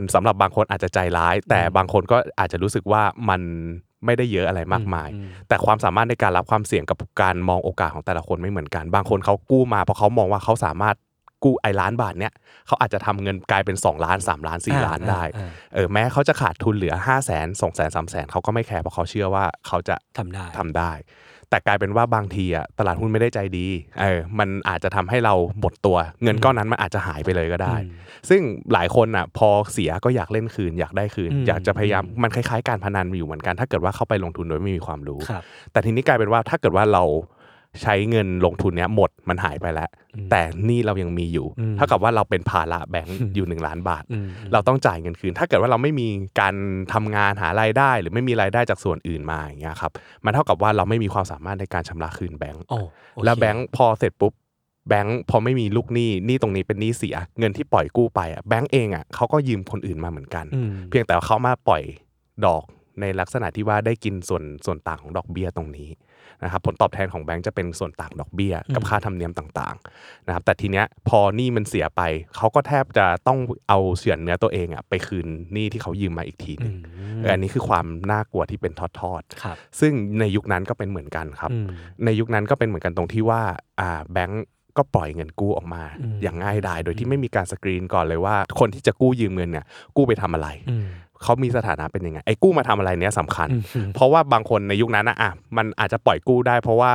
[0.06, 3.40] 30%สำหรับบางคนอาจจะใจร้าย แต่บางคนก็อาจจะรู้สึกว่ามัน
[4.04, 10.96] ไม่ได้เยอะอะไรมากมายอืมแต่ความสามารถในการรับความเสี่ยงกับการมองโอกาสของแต่ละคนไม่เหมือนกัน บางคนเขากู้มาเพราะเขามองว่าเขาสามารถ
[11.46, 12.32] กู้ไอ้ล้านบาทเนี่ย
[12.66, 17.78] เขาอาจจะทำเงินกลายเป็น 2 ล้าน 3 ล้าน 4 ล้านได้อ่าเออแม้เขาจะขาดทุนเหลือ 5 0 0 0 0 0 2 0 0
[17.78, 20.92] 0 0 3 0 0 0เขาก็ไม่แคร์เพราะเขาเชื่อว่าเขาจะทำได้ทำได้
[21.50, 23.66] แต่กลายเป็นว่าบางทีอะตลาดหุ้นไม่ได้ใจดี
[24.00, 27.90] เออมันอาจจะทำให้เราหมดตัว เงินก้อนนั้นมันอาจจะหายไปเลยก็ได้อืม
[28.28, 37.04] ซึ่งหลายคนอะพอเสียก็อยากเล่นคืน อยากได้คืนอืมอยากจะพยายามอืมมันคล้ายๆการพนันอยู่เหมือนกัน ถ้าเกิดว่าเข้าไปลงทุนโดยไม่มีความรู้ครับแต่ทีนี้กลายเป็นว่าถ้าเกิดว่าเรา
[37.82, 46.08] ใช้เงินลงทุนเนี้ยหมดมันหายไปแล้วอืมแต่หนี่เรายังมีอยู่อืมเท่ากับว่าเราเป็นภาระแบงก์อืมอยู่หนึ่งล้านบาทอืมเราต้องจ่ายเงินคืน ถ้าเกิดว่าเราไม่มี
[46.40, 46.54] การ
[46.92, 49.92] ทำงานหารายได้ หรือไม่มีรายได้จากส่วนอื่นมาอย่างเงี้ยครับ
[50.24, 54.32] มันเท่ากับว่าเราไม่มีความสามารถในการชำระคืนแบงก์โอ้โอเคแล้วแบงก์พอเสร็จปุ๊บ
[54.88, 61.82] แบงก์พอไม่มีลูกหนี้หนี้ตรงนี้เป็นหนี้เสีย เงินที่ปล่อยกู้ไปอะแบงก์เองอะเขาก็ยืมคนอื่นมาเหมือนกันอืมเพียงแต่ว่าเขามาปล่อย
[62.46, 62.64] ดอก
[63.00, 65.88] ในลักษณะที่ว่าได้กินส่วนส่วนต่างของดอกเบี้ยตรงนี้
[66.44, 72.02] นะครับผลตอบแทนของแบงก์จะเป็นส่วนต่างดอกเบี้ย กับอืมค่าธรรมเนียมต่างๆนะครับแต่ทีเนี้ยพอหนี้มันเสียไป
[72.36, 76.74] เขาก็แทบจะต้องเอาเฉือนเนื้อตัวเองอะไปคืนหนี้ที่เขายืมมาอีกทีหอืนึง
[77.18, 81.66] มเอออันนี้คือความน่ากลัวที่เป็นทอดครับๆซึ่งในยุคนั้นก็เป็นเหมือนกันครับอืม
[82.04, 83.42] ในยุคนั้นก็เป็นเหมือนกันตรงที่ว่า
[83.80, 84.44] อ่าแบงก์
[84.76, 89.64] ก็ปล่อยเงินกู้ออกมาอืมอย่างง่ายดายโดยที่ไม่มีการสกรีนก่อนเลยว่า คนที่จะกู้ยืมเงินเนี่ย
[89.96, 90.86] กู้ไปทำอะไรอืม
[91.26, 96.92] เขามีสถานะเป็นยังไงไอ้กู้มาทำอะไรเนี้ยสำคัญอืมอืมเพราะว่าบางคนในยุคนั้นนะอะมันอาจจะปล่อยกู้ได้ เพราะว่า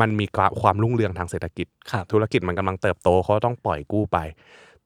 [0.00, 0.26] มันมี
[0.62, 4.18] ความรุ่งเรืองทางเศรษฐกิจครับธุรกิจมันกำลังเติบโตเขาต้องปล่อยกู้ไป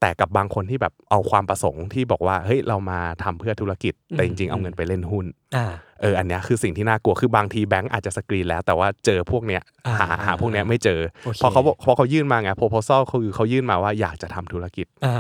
[0.03, 5.67] แต่กับบางคนที่แบบเอาความประสงค์ที่บอกว่าเฮ้ยเรามาทำเพื่อธุรกิจ แต่จริงๆ เอาเงินไปเล่นหุ้นอ่า
[6.03, 15.15] เอออันเนี้ยคือสิ่งที่น่ากลัวคือบางทีแบงก์อาจจะสกรีนแล้ว แต่ว่าเจอพวกเนี้ยอ่าหาหาพวกเนี้ยไม่เจอโอเคพอเขาบอกพอเขายื่นมาไง proposal คือเขายื่นมาว่าอยากจะทำธุรกิจอ่า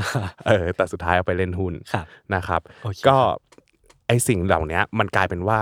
[0.46, 3.16] เออแต่สุดท้ายเอาไปเล่นหุ้นครับนะครับโอเคก็
[4.08, 5.60] ไอสิ่งเหล่าเนี้ยมันกลายเป็นว่า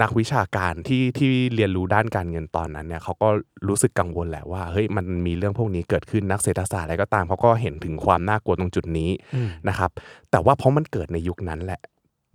[0.00, 3.28] นักวิชาการที่ที่เรียนรู้ด้านการเงินตอนนั้นเนี่ยเขาก็
[3.68, 9.90] รู้สึกกังวลแหละว่าเฮ้ยมันมีเรื่องพวกนี้เกิดขึ้นนักเศรษฐศาสตร์อะไรก็ตามเขาก็เห็นถึงความน่ากลัวตรงจุดนี้อืมนะครับ
[10.30, 11.80] แต่ว่าเพราะมันเกิดในยุคนั้นแหละ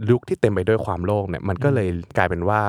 [0.09, 2.59] ยุคที่เต็มไปด้วยความโลภเนี่ยมันก็เลยกลายเป็นว่า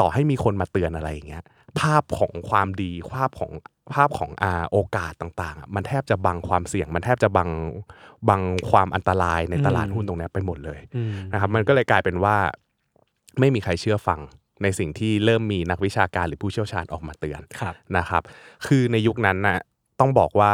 [0.00, 1.44] ต่อให้มีคนมาเตือนอะไรอย่างเงี้ย
[1.80, 3.50] ภาพของความดีภาพของ
[3.94, 7.50] ภาพของอาโอกาสต่างๆอะมันแทบจะบังความเสี่ยง มันแทบจะบัง
[8.28, 12.36] บังความอันตรายในตลาดอืมหุ้นตรงเนี้ยไปหมดเลยอืมนะครับมันก็เลยกลายเป็นว่า
[13.40, 14.20] ไม่มีใครเชื่อฟัง
[14.62, 18.22] ในสิ่งที่เริ่มมีนักวิชาการหรือผู้เชี่ยวชาญออกมาเตือนครับนะครับ
[18.66, 19.58] คือในยุคนั้นน่ะ
[20.00, 20.52] ต้องบอกว่า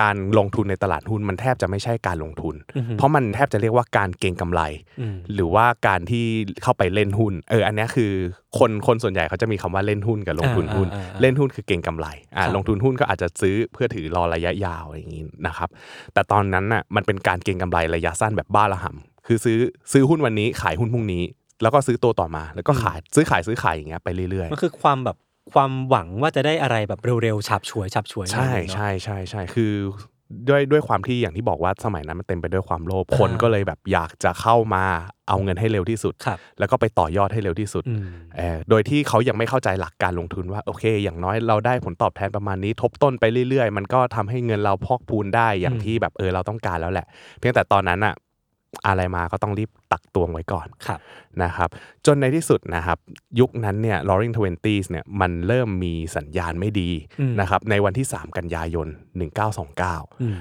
[0.00, 4.60] การลงทุนในตลาดหุ้นมันแทบจะไม่ใช่การลงทุนอือฮึเพราะมันแทบจะเรียกว่าการเก็งกำไร
[5.00, 6.24] อืมหรือว่าการที่
[6.62, 8.12] เข้าไปเล่นหุ้น เอออันเนี้ยคือ
[8.58, 15.68] คนคนส่วนใหญ่เขาจะมีคำว่าเล่นหุ้นกับลงทุนหุ้นอ่าอ่าอ่าเล่นหุ้นคือเก็งกำไรอ่าครับลงทุนหุ้นก็อาจจะซื้อเพื่อถือรอระยะยาวอย่างนี้นะครับ
[16.14, 19.58] แต่ตอนนั้นน่ะมันเป็นการเก็งกำไรระยะสั้นแบบบ้าระห่ำคือซื้อ
[19.92, 21.22] ซื้อหุ้นวันนี้ขายหุ้นพรุ่งนี้
[21.62, 25.16] แล้วก็ซื้อตัวต่อมา แล้วก็ขายซื้อขายซื้อขายอย่างเงี้ยไปเรื่อยมันคือความแบบ
[25.52, 29.72] ความหวังว่าจะได้อะไรแบบเร็วๆฉับฉวยฉับฉวยๆใช่อะไรอย่างเงี้ยเนอะใช่ใช่ใช่คือ
[30.48, 34.84] ด้วยด้วยความที่อย่างที่บอกว่าสมัยนั้นมันเต็มไปด้วยความโลภคนอ่าก็เลยแบบอยากจะเข้ามา
[35.28, 47.06] เอาเงินให้เร็วที่สุดครับแล้วก็ไปต่อยอดให้เร็วที่สุดอืมเอ่อโดยที่เขายังไม่เข้าใจหลักการลงทุนว่าโอเค อย่างน้อยเราได้ผลตอบแทนประมาณนี้ ทบต้นไปเรื่อยๆ มันก็ทำให้เงินเราพอกพูนได้อย่างอืมที่แบบเออเราต้องการแล้วแหละ
[47.38, 48.14] เพียงแต่ตอนนั้นอะ
[48.86, 51.00] อะไรมาก็ต้องรีบตักตวงไว้ก่อนครับ
[51.42, 51.68] นะครับ
[52.06, 52.98] จนในที่สุดนะครับ
[53.40, 59.30] ยุคนั้นเนี่ย Roaring Twenties เนี่ยมันเริ่มมีสัญญาณไม่ดีอืมนะครับในวันที่ 3 กันยายนอืม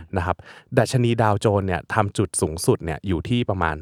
[0.09, 0.37] 1929นะครับ
[0.77, 3.75] ดัชนีดาวโจนส์เนี่ยทำจุดสูงสุดเนี่ยอยู่ที่ประมาณ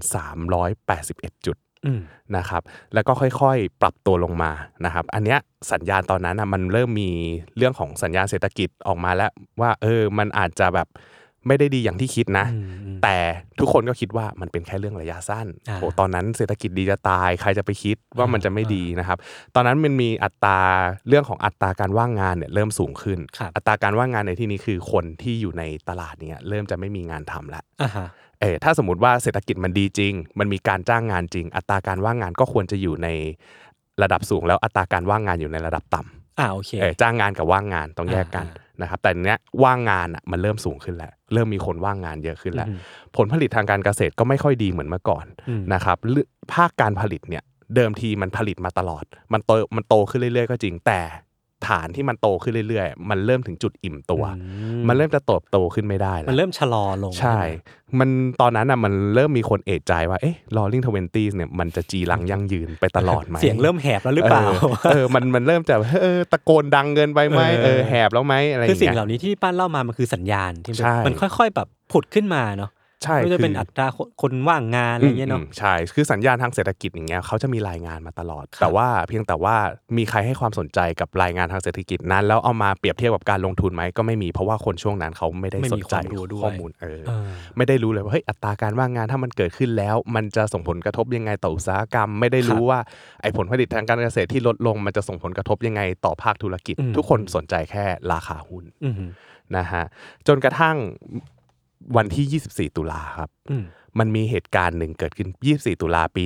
[0.69, 2.01] 381 จุดอืม
[2.37, 2.61] นะครับ
[2.93, 4.51] แล้วก็ค่อยๆ ปรับตัวลงมา
[4.85, 5.39] นะครับอันเนี้ย
[5.71, 7.11] สัญญาณตอนนั้นอะมันเริ่มมี
[7.57, 10.87] เรื่องของสัญญาณเศรษฐกิจออกมาแล้วว่าเออมันอาจจะแบบ
[11.47, 13.17] ไม่ได้ดีอย่างที่คิดนะอืมอืมแต่
[13.59, 19.17] ทุกคนก็คิดว่ามันเป็นแค่เรื่องระยะสั้นอ่าโหตอนนั้นเศรษฐกิจดีจะตาย ใครจะไปคิดว่าอ่ามัมันจะไม่ดีนะครับ
[19.55, 20.59] ตอนนั้นมันมีอัตรา
[21.07, 28.07] เรื่องของอัตราการว่างงานเนี่ยเริ่มสูงขึ้นครับอัตราการว่างงานในที่นี้คือคนที่อยู่ในตลาดเนี่ยเริ่มจะไม่มีงานทำแล้วอ่าฮะ
[28.41, 33.07] เออถ้าสมมติว่าเศรษฐกิจมันดีจริง มันมีการจ้างงานจริง อัตราการว่างงานก็ควรจะอยู่ใน
[34.01, 42.77] ระดับสูง แล้วอัตราการว่างงานอยู่ในระดับต่ำอ่าโอเคเออจ้างงานกับว่างงานต้องแยกกันอ่า นะครับแต่เนี้ยว่างงานอะมันเริ่มสูงขึ้นแล้ว เริ่มมีคนว่างงานเยอะขึ้นแล้วอืม
[43.17, 47.43] ผลผลิตทางการเกษตรก็ไม่ค่อยดีเหมือนเมื่อก่อนอืมนะครับเรื่องภาคการผลิตเนี่ย
[47.75, 50.99] เดิมทีมันผลิตมาตลอด มันโตมันโตขึ้นเรื่อยๆก็จริงแต่
[51.69, 54.43] ฐานที่มันโตขึ้นเรื่อยๆ มันเริ่มถึงจุดอิ่มตัวอื
[54.87, 57.45] มันเริ่มจะโตโตขึ้นไม่ได้แล้วมันเริ่มชะลอลง ใช่ไหม
[57.99, 58.09] มัน
[58.41, 72.71] ตอนนั้นอะมันเริ่มมีคนเอะใจว่าเอ๊ะ Rolling Twenties เนี่ยมันจะจีรังยั่งยืนไปตลอดไหมเสียงเริ่มแหบแล้วหรือเปล่าเออเออมันมันเริ่มจะเออตะโกนดังเกินไปไหมเออเออแหบแล้วไหมอะไรอคือย่างสิ่งเงี้ยเหล่านี้ที่ป้านเล่ามามันคือสัญญาณที่มันใช่มันค่อยๆแบบผุดขึ้นมาเนาะ
[73.03, 79.55] ใช่ไม่ว่าจะเป็นคืออัตราคนคนว่างงานอะไรเงี้ยเนาะมใช่คือสัญญาณทางเศรษฐกิจอย่างเงี้ยเขาจะมีรายงานมาตลอดครับแต่ว่าเพียงแต่ว่า
[79.97, 92.79] มีใครให้ความสนใจกับรายงานทางเศรษฐกิจนั้น แล้วเอามาเปรียบเทียบกับการลงทุนไหมก็ไม่มีเพราะว่าคนช่วงนั้นเขาไม่ได้ไม่สมีนใจความรู้ด้วยข้อมูลเออเออไม่ได้รู้เลยว่าเฮ้ยอัตราการว่างงานถ้ามันเกิดขึ้นแล้ว มันจะส่งผลกระทบยังไงต่ออุตสาหกรรม ไม่ได้รู้ว่า
[93.21, 98.95] ไอ้ผลผลิตทางการเกษตรที่ลดลงมันจะส่งผลกระทบยังไงต่อภาคธุรกิจอืมทุกคนสนใจแค่ราคาหุ้นอืม
[99.57, 99.83] นะฮะ
[100.27, 100.77] จนกระทั่ง
[101.97, 103.63] วันที่ 24 ตุลาครับอืม
[103.99, 106.23] มันมีเหตุการณ์หนึ่งเกิดขึ้น 24 ตุลาปี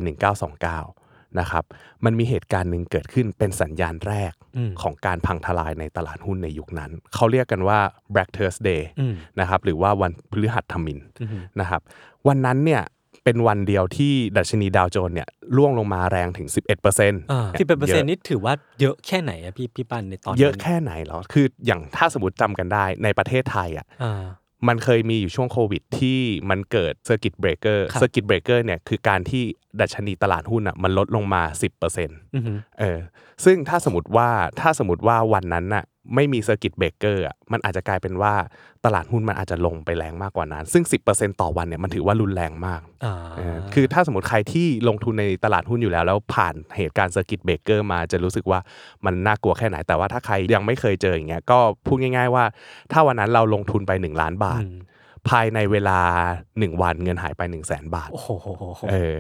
[0.67, 1.63] 1929 นะครับ
[2.05, 7.79] มันมีเหตุการณ์หนึ่งเกิดขึ้นเป็นสัญญาณแรกอืมของการพังทลายในตลาดหุ้นในยุคนั้น เขาเรียกกันว่า
[8.13, 11.81] Black Thursday อืมนะครับ หรือว่าวันพฤหัสธมินอืมนะครับ
[12.27, 12.83] วันนั้นเนี่ย
[13.23, 24.25] เป็นวันเดียวที่ดัชนีดาวโจนส์เนี่ยร่วงลงมาแรงถึง 11%เปอร์เซ็นต์อ่าที่เป็นเปอร์เซ็นต์นี่ถือว่าเยอะแค่ไหนอะพี่พี่ปั้นในตอนนั้นเยอะแค่ไหนเหรอ คืออย่างถ้าสมมติจำกันได้ในประเทศไทยอะอ่า
[24.67, 29.43] มันเคยมีอยู่ช่วงโควิดที่มันเกิด circuit breaker ครับ circuit breaker เนี่ยคือการที่
[29.79, 32.99] ดัชนีตลาดหุ้นอะมันลดลงมา 10%อืมเออ
[33.45, 34.29] ซึ่งถ้าสมมติว่า
[34.61, 35.83] ถ้าสมมติว่าวันนั้นน่ะ
[36.15, 38.33] ไม่มี circuit breaker อะมันอาจจะกลายเป็นว่า
[38.85, 48.59] ตลาดหุ้นมันอาจจะลงไปแรงมากกว่านั้น ซึ่ง 10%ต่อวันเนี่ยมันถือว่ารุนแรงมากอ่าเออคือถ้าสมมติใครที่ลงทุนในตลาดหุ้นอยู่แล้ว แล้วผ่านเหตุการณ์ circuit breaker มาจะรู้สึกว่า
[49.05, 52.43] มันน่ากลัวแค่ไหน แต่ว่าถ้าใครยังไม่เคยเจออย่างเงี้ยก็พูดง่าย ๆ ว่า
[52.91, 54.77] ถ้าวันนั้นเราลงทุนไป 1 ล้านบาทอืม
[55.29, 55.99] ภายในเวลา
[56.45, 58.49] 1 วันเงินหายไป 1 0 0 0 0แสนบาทโอ้โหเอ
[58.81, 59.15] อเออ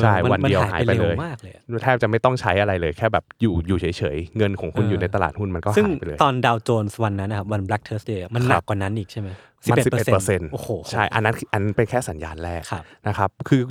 [0.00, 9.28] ใช่มัวันเดียวมัหายไปเลยร็วมากเลยอะแทบจะไม่ต้องใช้อะไรเลยแค่แบบอยู่อยู่เฉยๆ เงินของคุณเออออยู่ในตลาดหุ้นมันก็ซึ่งหายไปเลย ตอนดาวโจนส์วันนั้นนะครับวัน Black Thursday อะมันหนัครักบกว่านั้นอีกใช่ไหม
[9.70, 13.62] มัน11% 11เปอร์เซ็นต์โอ้โหใช่อันนั้นคืออันนั้นเป็นแค่สัญญาณแรกครับนะครับคือ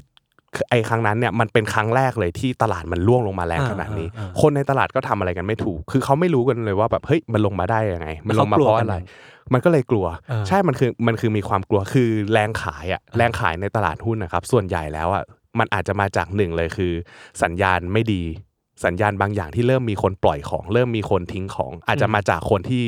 [0.56, 9.08] คือไอ้ครั้งนั้นเนี่ยมันเป็นครั้งแรกเลยที่ตลาดมันร่วงลงมาแรงอ่าขนาดนี้อ่าอ่าคนในตลาดก็ทำอะไรกันไม่ถูก คือเขาไม่รู้กันเลยว่าแบบเฮ้ยมันลงมาได้ยังไง มันลงมาเขากลัวเพราะกันอะไรยัง
[9.54, 15.24] มันก็เลยกลัวเออใช่มันคือมันคือมีความกลัวคือแรงขายอะแรงขายในตลาดหุ้นนะครับส่วนใหญ่แล้วอะ
[15.60, 16.94] มันอาจจะมาจากหนึ่งเลยคือ
[17.44, 18.24] สัญญาณไม่ดี
[18.86, 22.84] สัญญาณบางอย่างที่เริ่มมีคนปล่อยของ เริ่มมีคนทิ้งของ อาจจะมาจากคนที่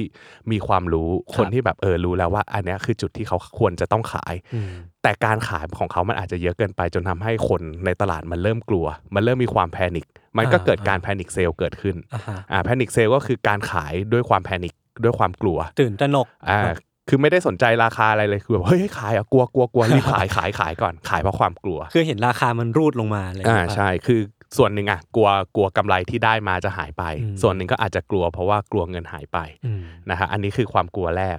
[0.51, 4.71] มีความรู้คนที่แบบเออรู้แล้วว่า อันเนี้ยคือจุดที่เขาควรจะต้องขายอืม
[5.03, 10.05] แต่การขายของเขามันอาจจะเยอะเกินไป จนทำให้คนในตลาดมันเริ่มกลัว มันเริ่มมีความ panic
[10.37, 16.61] มันก็อ่าเกิดการ panic sell เกิดขึ้นอ่าฮะอ่า panic sell ก็คือการขายด้วยความ panic ด้วยความกลัว ตื่นตระหนกอ่า
[17.09, 24.19] คือไม่ได้สนใจราคาอะไรเลยคือแบบเฮ้ยขายอะกลัวกลัวกลัวรีบขายขายขายก่อนขายเพราะความกลัว คือเห็นราคามันรูดลงมาอะไรอย่างอ่าเงี้ยใช่คือ
[24.57, 31.37] ส่วนหนึ่งอะกลัวกลัวกำไรที่ได้มาจะหายไปอืมส่วนหนึ่งก็อาจจะกลัวเพราะว่ากลัวเงินหายไปอืมนะฮะอันนี้คือความกลัวแรก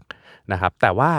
[0.53, 1.11] นะครับ แต่ว่า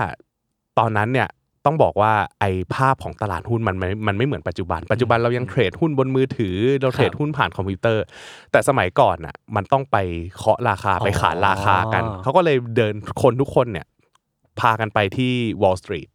[0.79, 1.29] ตอนนั้นเนี่ย
[1.65, 8.03] ต้องบอกว่าไอ้ภาพของตลาดหุ้นมันไม่มันไม่เหมือนปัจจุบัน ปัจจุบันเรายังเทรดหุ้นบนมือถือ เราเทรดหุ้นผ่านคอมพิวเตอร์
[8.51, 9.97] แต่สมัยก่อนอะมันต้องไป
[10.37, 13.85] เคาะราคาไปขานราคากันอ๋อเขาก็เลยเดินคนทุกคนเนี่ย
[14.61, 16.09] พากันไปที่ Wall Street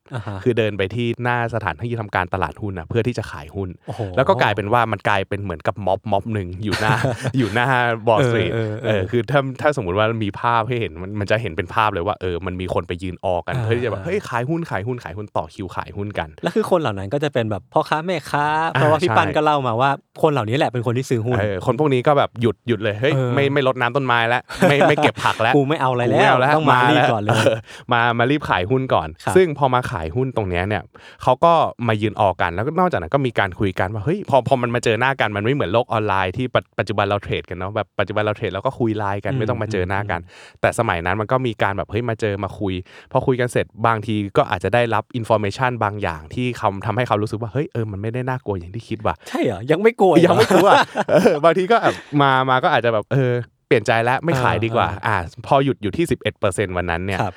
[0.44, 6.94] คือเดินไปที่หน้าสถานที่ทำการตลาดหุ้นนะเพื่อที่จะขายหุ้นโอ้โหแล้วก็กลายเป็นว่ามันกลายเป็นเหมือนกับม็อบม็อบหนึ่งอยู่หน้า
[7.38, 7.68] อยู่หน้า
[8.08, 19.90] Wall เออ Street เออเออเออคือถ้าถ้าสมมติว่ามีภาพให้เห็นมันมันจะเห็นเป็นภาพเลยว่าเออมันมีคนไปยืนออกันอ่าเพื่อที่จะแบบเฮ้ยขายหุ้นขายหุ้นขายหุ้นต่อคิวขายหุ้นกัน แล้วคือคนเหล่านั้นก็จะเป็นแบบพ่อค้าแม่ค้าเพราะว่าพี่ใช่ปันก็เล่ามาว่า
[20.22, 27.56] คนเหล่านี้แหละเป็นคนที่ซื้อหุ้นเออคนพวกนี้ก็แบบหยุดหยุดเลยเฮ้ยเออไม่ไม่ลดน้ำต้นไม้แล้วไม่ไม่เก็บผักแล้วกูไม่เอาอะไรกูแล้ม่วเาต้องมารีบก่อนเลยอ
[27.92, 30.82] มามารีบขายหุ้นก่อนครับซึ่งพอมาขายหุ้นตรงเนี้ยเนี่ย
[31.22, 31.52] เขาก็
[31.88, 40.20] มายืนออกกัน แล้วก็นอกจากนั้นก็มีการคุยกันว่าเฮ้ยพอพอมันมาเจอหน้ากันมันไม่เหมือนโลกออนไลน์ที่ปัจปัจจุบันเราเทรดกันเนาะแบบปัจจุบันเราเทรดเราก็คุยไลน์กันไม่ต้องมาเจอหน้ากัน
[40.60, 42.74] แต่สมัยนั้นมันก็มีการแบบเฮ้ยมาเจอมาคุย
[43.12, 50.68] พอคุยกันเสร็จบางทีก็อาจจะได้รับ information บางอย่างที่เขาทำให้เขารู้สึกว่าเฮ้ยเออมันไม่ได้น่ากลัวอย่างที่คิดว่ะใช่เหรอยังไม่กลัวอีกเหรอยังไม่กลัว
[51.10, 53.32] เออบางทีก็แบบมามาก็อาจจะแบบเออ
[53.66, 56.04] เปลี่ยนใจแล้วไม่ขายดีกว่า อ่า พอหยุดอยู่ที่
[56.40, 57.34] 11%วันนั้นเนี่ยครับ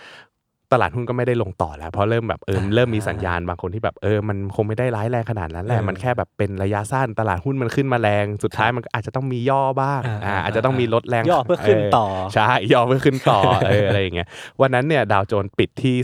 [0.73, 14.27] ตลาดหุ้นก็ไม่ได้ลงต่อแล้ว เพราะเริ่มแบบเอออ่าเริ่มมีสัญญาณบางคนที่แบบเออมันคงไม่ได้ร้ายแรงขนาดนั้นแหละเออมันแค่แบบเป็นระยะสั้นตลาดหุ้นมันขึ้นมาแรงสุดท้ายมันก็อาจจะต้องมีย่อบ้างอ่าอ่าอ่าอาจจะต้องมีลดแรงย่อเพื่อขึ้นต่อใช่ย่อเพื่อขึ้นต่อเอออะไรอย่างเงี้ย
[14.61, 15.95] วันนั้นเนี่ยดาวโจนส์ปิดที่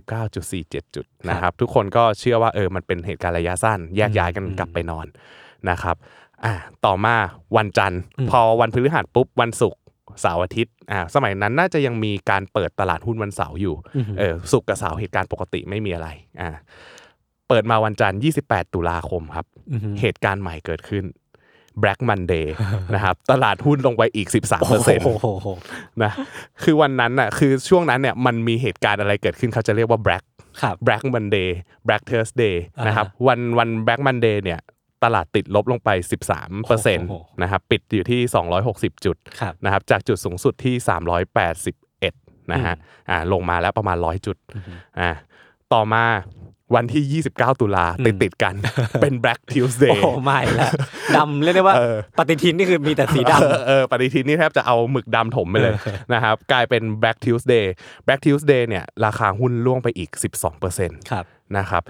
[0.00, 5.06] 299.47 จุดนะครับทุกคนก็เชื่อว่าเออมันเป็นเหตุการณ์ระยะสั้น แยกย้ายกันอืมกลับไปนอน
[5.70, 5.96] นะครับ
[6.44, 6.54] อ่า
[6.86, 7.16] ต่อมา
[7.56, 9.78] วันจันทร์อืมพอวันพฤหัสปุ๊บวันศุกร์
[10.20, 16.08] เสาร์อาทิตย์อ่าสมัยนั้นน่าจะยังมีการเปิดตลาดหุ้นวันเสาร์อยู่อือหือเออศุกร์กับเสาร์เหตุการณ์ปกติไม่มีอะไร
[16.40, 16.50] อ่า
[17.48, 21.04] เปิดมาวันจันทร์ 28 ตุลาคมครับอือหือเหตุการณ์ใหม่เกิดขึ้น
[21.82, 22.46] Black Monday
[22.94, 25.48] นะครับตลาดหุ้นลงไปอีก 13เปอร์เซ็นต์โอ้โห
[26.02, 26.12] นะ
[26.62, 30.24] คือวันนั้นน่ะคือช่วงนั้นเนี่ยมันมีเหตุการณ์อะไรเกิดขึ้นเขาจะเรียกว่า Black
[30.62, 31.48] ครับ Black Monday
[31.86, 34.60] Black Thursday อ่าฮะนะครับวันวัน Black Monday เนี่ย
[35.04, 35.90] ตลาดติดลบลงไป
[36.28, 38.20] 13เปอร์เซ็นต์โอ้โหนะครับปิดอยู่ที่
[38.62, 40.74] 260 จุดครับนะครับจากจุดสูงสุดที่
[41.42, 42.74] 381 นะฮะ
[43.10, 44.36] อ่าลงมาแล้วประมาณ 100 จุด
[44.98, 45.10] อ่า
[45.72, 46.04] ต่อมา
[46.74, 48.54] วันที่ 29 ตุลาติดติดๆกัน
[49.02, 50.70] เป็น Black โอ้ Tuesday โหไม่ละ
[51.16, 55.74] ดำเรียกได้ว่าเออปฏิทินนี่คือมีแต่สีดเออเออปฏิทินนี่แทบจะเอาหมึกดำถมไปเลย
[56.12, 57.64] นะครับกลายเป็น Black Tuesday
[58.06, 61.24] Black Tuesday เนี่ยราคาหุ้นล่วงไปอีก 12%ำครับ
[61.58, 61.82] นะครับ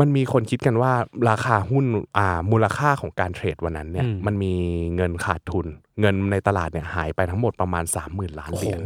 [0.00, 0.92] มันมีคนคิดกันว่า
[1.30, 1.84] ราคาหุ้น
[2.18, 4.52] อ่ามูลค่าของการเทรดวันนั้นเนี่ยอืมมันมี
[4.96, 5.66] เงินขาดทุน
[6.00, 8.80] เงินในตลาดเนี่ยหายไปทั้งหมดประมาณ 30,000 ล้านโอ้เหโหรียญ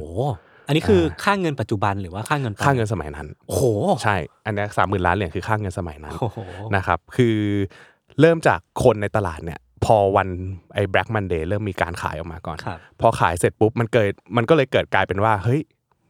[0.66, 3.64] อันนี้คือค่าเงินปัจจุบันหรือว่าค่าเงินตอค่าเงินสมัยนั้นโอ้โห
[4.02, 6.38] ใช่ อันเนี้สามหมื่นล้านเหรียญคือค่าเงินสมัยนั้นโอ้โห
[6.76, 7.36] นะครับคือ
[8.20, 10.28] เริ่มจากคนในตลาดเนี่ยพอวัน
[10.74, 15.60] ไอ้ Black Monday เริ่มมีการขายออกมาก่อนครับพอขายเสร็จปุ๊บมันเกิดมันก็เลยเกิดกลายเป็นว่าเฮ้ย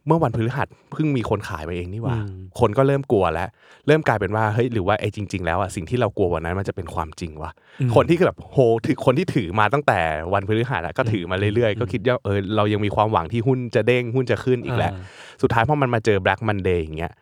[0.07, 3.49] เมื่อวันพฤหัสเพิ่งมีคนขายมาเองนี่หว่าอืมคนก็เริ่มกลัวแล้ว
[3.87, 7.51] เริ่มกลายเป็นว่าเฮ้ยหรือว่าไอ้จริง ๆ แล้วอะสิ่งที่เรากลัววันนั้นมันจะเป็นความจริงวะ
[7.95, 10.01] คนที่คือแบบโหถือคนที่ถือมาตั้งแต่
[10.35, 17.13] วันพฤหัสอะก็ถือมาเรื่อยๆ ก็คิดว่าเออเรายังมีความหวังที่หุ้นจะเด้งหุ้นจะขึ้นอีกแหละอ่าสุดท้ายพอมันมาเจอ Black Monday อย่างเงี้ย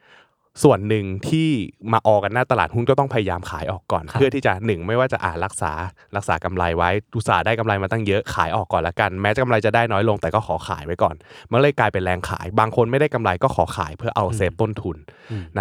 [0.63, 1.49] ส่วนหนึ่งที่
[1.93, 5.73] มาออกกันหน้าตลาดหุ้นก็ต้องพยายามขายออกก่อนครับเพื่อที่จะหนึ่งไม่ว่าจะอ่ารักษา
[6.17, 11.15] รักษากำไรไว้อุตสาห์ได้กำไรมาตั้งเยอะขายออกก่อนละกัน แม้จะกำไรจะได้น้อยลงแต่ก็ขอขายไว้ก่อน
[11.51, 14.97] มันเลยกลายเป็นแรงขาย บางคนไม่ได้กำไรก็ขอขายเพื่อเอาเซฟต้นทุน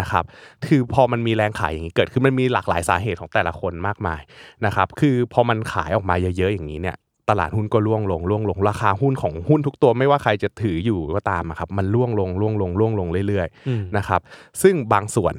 [0.00, 0.24] นะครับ
[0.66, 4.20] คือพอมันมีแรงขายอย่างนี้เกิดขึ้นมันมีหลากหลายสาเหตุของแต่ละคนมากมาย
[4.66, 6.96] นะครับคือพอมันขายออกมาเยอะๆอย่างนี้เนี่ย
[7.30, 14.20] ตลาดหุ้นก็ร่วงลงร่วงลงราคาหุ้นของหุ้นทุกตัวไม่ว่าใครจะถืออยู่ก็ตามอะครับมันร่วงลงร่วงลงร่วงลงเรื่อยอืมๆนะครับ
[14.62, 15.34] ซึ่งบางส่วน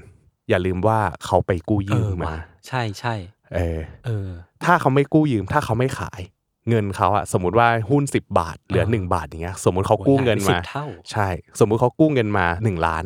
[0.49, 3.15] อย่าลืมว่าเขาไปกู้เอยืมอมาว่ะใช่ใช่
[3.55, 4.29] เออเออ
[4.65, 6.21] ถ้าเขาไม่กู้ยืมถ้าเขาไม่ขาย
[6.69, 11.27] เงินเขาอะสมมติว่าหุ้น 10 บาท เหลืออ่า1บาทอย่างเงี้ยสมมุติเขากู้เงินโอ้ยหายไปมา10เท่าใช่
[11.59, 13.03] สมมุติเขากู้เงินมา 1 ล้าน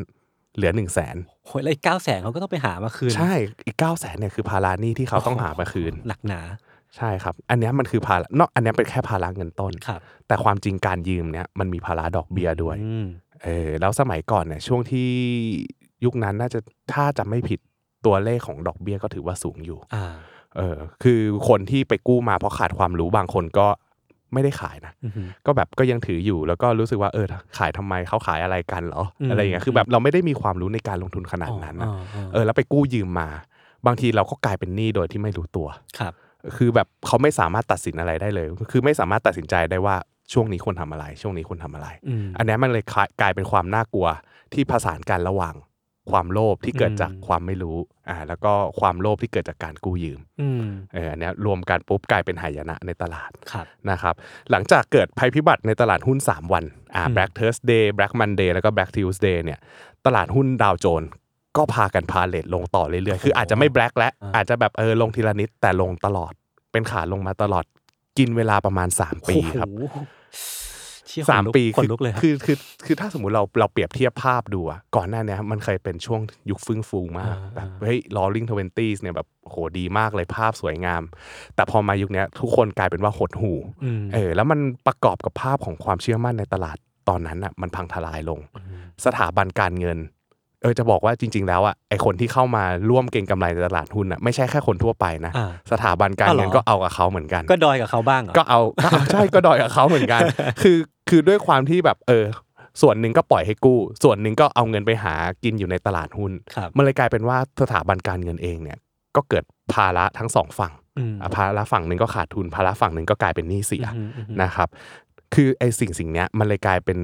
[0.55, 3.33] เหลือ1นึ่งแสนโอ้ยแล้วอีกเก้าแสนเขาก็ต้องไปหามาคืน ใช่
[3.67, 6.41] อีก9ก้าแสนเนี่ยคือภาระหนี้ที่เขาต้องหามาคืน หนักหนา
[6.97, 13.05] ใช่ครับ อันเนี้ยมันคือภาระเนอกอันเนี้ยเป็นแค่ภาระเงินต้นครับแต่ความจริงการยืมเนี่ยมันมีภาระดอกเบี้ยด้วยอืม
[13.43, 15.09] เออแล้วสมัยก่อนเนี่ยช่วงที่
[16.05, 16.59] ยุคนั้นน่าจะ
[16.93, 17.59] ถ้าจำไม่ผิด
[18.05, 20.05] ตัวเลขของดอกเบี้ยก็ถือว่าสูงอยู่อ่า
[20.57, 23.67] เออคือคนที่ไปกู้มาเพราะขาดความรู้บางคนก็
[24.33, 27.25] ไม่ได้ขายนะอือหือก็แบบก็ยังถืออยู่แล้วก็รู้สึกว่าเออ
[27.57, 33.29] ขายทำไมเขาขายอะไรกันเหรออืมอะไรอย่างเงี้ยคือแบบเราไม่ได้มีความรู้ในการลงทุนขนาดนั้นนะอ๋ออ๋อเออแล้วไปกู้ยืมมา
[33.85, 35.67] บางทีเราก็กลายเป็นหนี้โดยที่ไม่รู้ตัว
[35.99, 36.13] ครับ
[36.57, 39.95] คือแบบเขาไม่สามารถตัดสินอะไรได้เลย คือไม่สามารถตัดสินใจได้ว่า
[40.33, 44.07] ช่วงนี้ควรทำอะไร ช่วงนี้ควรทำอะไรอืมอันเนี้ยมันเลยคล้ายกลายเป็นความน่ากลัว
[44.53, 45.55] ที่ผสานกันระหว่าง
[46.11, 47.77] ความโลภที่เกิดจากอืมความไม่รู้
[48.09, 54.15] อ่าแล้วก็ความโลภที่เกิดจากการกู้ยืมอืมเอออันเนี้ยรวมกันปุ๊บกลายเป็นหายนะในตลาดครับนะครับ
[54.51, 59.59] หลังจากเกิดภัยพิบัติในตลาดหุ้น 3 วันอ่าอืม Black Thursday Black Monday แล้วก็ Black Tuesday เนี่ย
[60.05, 61.09] ตลาดหุ้นดาวโจนส์
[61.57, 66.33] ก็พากันพาเลทลงต่อเรื่อยๆ คืออาจจะไม่ Black แล้วอ่าอาจจะแบบเออลงทีละนิดแต่ลงตลอด
[66.71, 67.65] เป็นขาลงมาตลอด
[68.17, 69.97] กินเวลาประมาณ3ปีครับโอ้โห
[71.07, 81.03] เชี่ยสามขนลุกปีขนลุกเลยครับคือคือคือถ้าสมมุติเราเราเปรียบเทียบภาพดูอะก่อนหน้าเนี้ยมันเคยเป็นช่วงยุคฟึ่งฟูมากอ่าแบบอ่าเฮ้ย rolling twenties เนี่ยแบบโหดีมากเลยภาพสวยงาม
[81.55, 86.77] แต่พอมายุคเนี้ยทุกคนกลายเป็นว่าหดหูอืมเออแล้วมันประกอบกับภาพของความเชื่อมั่นในตลาด
[87.09, 88.39] ตอนนั้นอะมันพังทลายลง
[89.05, 89.97] สถาบันการเงิน
[90.61, 100.21] เออจะบอกว่าจริง ๆ แล้วอะไอคนที่เข้ามาร่วมเก็งกำไรในตลาดหุ้นอะไม่ใช่แค่คนทั่วไปนะอ่าสถาบันการเงินอ๋อเหรอก็เอากับเขาเหมือนกัน ก็ดอยกับเขาบ้างเหรอก็เอาก็เอาใช่ก็ดอยกับเขาเหมือนกัน
[100.61, 100.77] คือ
[101.09, 102.25] คือด้วยความที่แบบเออ
[102.81, 105.13] ส่วนหนึ่งก็ปล่อยให้กู้ ส่วนหนึ่งก็เอาเงินไปหา
[105.43, 108.77] กินอยู่ในตลาดหุ้นครับมันเลยกลายเป็นว่าสถาบันการเงินเองเนี่ย
[109.15, 114.69] ก็เกิดภาระทั้งสองฝั่งอืมอะภาระฝั่งหนึ่งก็ขาดทุนภาระฝั่งหนึ่งก็กลายเป็นหนี้เสียอืมอืมอืมนะครับ
[115.33, 116.99] คือไอ้สิ่งสิ่งเนี้ยมันเลยกลายเป็น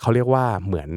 [0.00, 0.90] เขาเรียกว่าเหมือน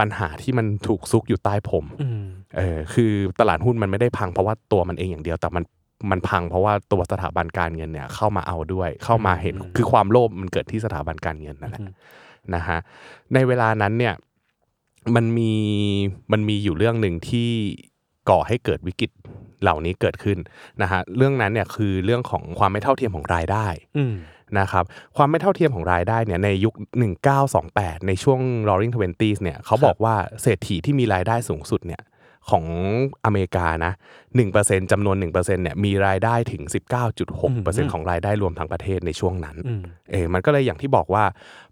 [0.00, 2.24] ปัญหาที่มันถูกซุกอยู่ใต้ผมอืม
[2.56, 5.64] เออคือตลาดหุ้นมันไม่ได้พังเพราะว่าตัวมันเองอย่างเดียวแต่มัน
[6.10, 11.90] มันพังเพราะว่าตัวสถาบันการเงินเนี่ยเข้ามาเอาด้วยเข้ามาเห็นอืมคือความโลภมันเกิดที่สถาบันการเงินนั่นแหละอืม
[12.54, 12.78] นะฮะ
[13.34, 14.14] ในเวลานั้นเนี่ย
[15.14, 15.52] มันมี
[16.32, 17.50] มันมีอยู่เรื่องหนึ่งที่
[18.30, 19.10] ก่อให้เกิดวิกฤต
[19.62, 20.38] เหล่านี้เกิดขึ้น
[20.82, 24.14] นะฮะเรื่องนั้นเนี่ยคือเรื่องของความไม่เท่าเทียมของรายได้อืม
[24.58, 24.84] นะครับ
[25.16, 26.74] ความไม่เท่าเทียมของรายได้เนี่ยในยุค
[27.40, 32.02] 1928 ในช่วง Roaring Twenties เนี่ยเขาบอกว่าเศรษฐีที่มีรายได้สูงสุดเนี่ย
[32.50, 32.64] ของ
[33.24, 33.92] อเมริกานะ
[34.42, 36.62] 1%จำนวน1%เนี่ยมีรายได้ถึง
[37.28, 41.24] 19.6%ของรายได้รวมทั้งประเทศในช่วงนั้นอืมเออมันก็เลยอย่างที่บอกว่า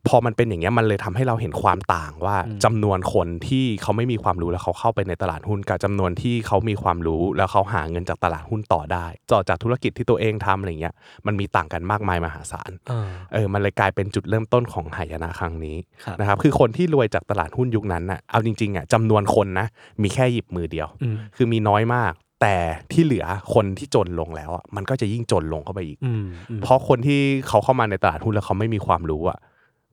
[0.09, 10.95] พอมันเป็นอย่างเงี้ยมันเลยทำให้เราเห็นความต่างว่าจำนวนคนที่เขาไม่มีความรู้แล้วเขาเข้าไปในตลาดหุ้นกับจำนวนที่เขามีความรู้แล้วเขาหาเงินจากตลาดหุ้นต่อได้ต่อจากธุรกิจที่ตัวเองทำอะไรเงี้ย
[11.27, 19.67] มันมีต่างกันมากมายมหาศาลอ่าเออมันเลยกลายเป็นจุดเริ่มต้นของหายนะครั้งนี้ครับนะครับคือคนที่รวยจากตลาดหุ้นยุคนั้นน่ะเอาจริงๆอะจำนวนคนนะ
[20.03, 22.57] มีแค่หยิบมือเดียวอืมคือมีน้อยมากแต่
[22.93, 29.39] ที่เหลือคนที่จนลงแล้วอะมันก็จะยิ่งจนลงเข้าไปอีกอืมอืมเพราะคนที่เขาเข้ามาในตลาดหุ้นแล้วเขาไม่มีความรู้อะ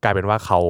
[0.04, 0.62] กลายเป็นว่าเขา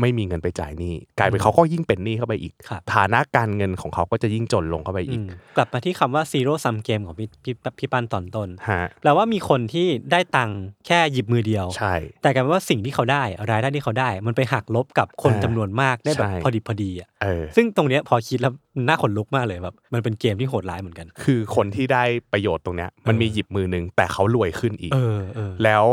[0.00, 25.84] ไม่มีเงินไปจ่ายหนี้กลายเป็นเขาก็ยิ่งเป็นหนี้เข้าไปอีกครับฐานะการเงินของเขาก็จะยิ่งจนลงเข้าไปอือีกมกลับมาที่คำว่า zero sum game ของพี่พี่พี่ปั้นตอนต้นฮะแปลว่ามีคนที่ได้ตังค์แค่หยิบมือเดียวใช่ แต่กลายเป็นว่าสิ่งที่เขาได้รายได้ที่เขาได้ มันไปหักลบกับคนอ่าจำนวนมากได้แบบใช่พอดีพอดีอะเออซึ่งตรงเนี้ยพอคิดแล้วมันน่าขนลุกมากเลยแบบมันเป็นเกมที่โหดร้ายเหมือนกัน คือคนที่ได้ประโยชน์ตรงเนี้ยมันมีเออหยิบมือหนึ่งแต่เขารวยขึ้นอีกเออเออแล้ว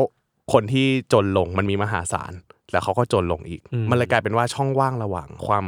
[0.53, 2.33] คนที่จนลงมันมีมหาศาล
[2.71, 5.65] แล้วเขาก็จนลงอีกอืมมันเลยกลายเป็นว่าช่องว่างระหว่าง ความ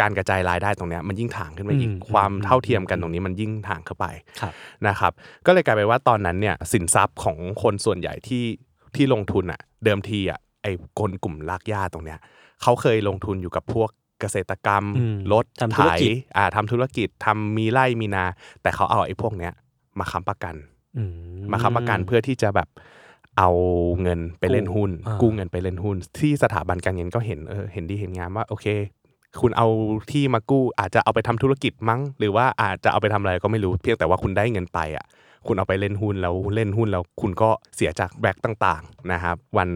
[0.00, 4.06] การกระจายรายได้ตรงเนี้ยมันยิ่งถ่างขึ้นมาอีกอืมความอืมเท่าเทียมกันตรงนี้มันยิ่งถ่างเข้าไป
[4.40, 4.52] ครับ
[4.86, 5.12] นะครับ
[5.46, 8.44] ก็เลยกลายเป็นว่าตอนนั้นเนี่ยสินทรัพย์ของคนส่วนใหญ่ที่
[8.94, 12.18] ที่ลงทุนอะ เดิมทีอะไอ้คนกลุ่มลากย่าตรงเนี้ย
[12.62, 18.24] เขาเคยลงทุนอยู่กับพวกเกษตรกรรมอืมรถทำไถธุรกิจอ่าทำธุรกิจทำมีไร่มีนา
[18.62, 19.52] แต่เขาเอาไอ้พวกเนี้ย
[19.98, 20.54] มาค้ำประกัน
[20.98, 21.04] อื
[21.52, 22.68] มาค้ำประกันเพื่อที่จะแบบ
[23.38, 23.50] เอา
[24.02, 28.66] เงินไปเล่นหุ้นอ่ากู้เงินไปเล่นหุ้น ที่สถาบันการเงินก็เห็นเออเห็นดีเห็นงามว่าโอเค
[29.40, 29.68] คุณเอา
[30.10, 35.04] ที่มากู้อาจจะเอาไปทำธุรกิจมั้ง หรือว่าอาจจะเอาไปทำอะไรก็ไม่รู้เพียงแต่ว่าคุณได้เงินไปอะ
[35.46, 39.68] คุณเอาไปเล่นหุ้นแล้วเล่นหุ้นแล้วคุณก็เสียจากแบล็กต่างๆนะครับวัน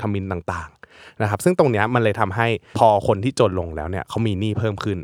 [0.00, 2.46] ทำมินต่างๆนะครับซึ่งตรงเนี้ยมันเลยทำให้
[2.78, 4.98] พอคนที่จนลงแล้วเนี่ยเขามีหนี้เพิ่มขึ้น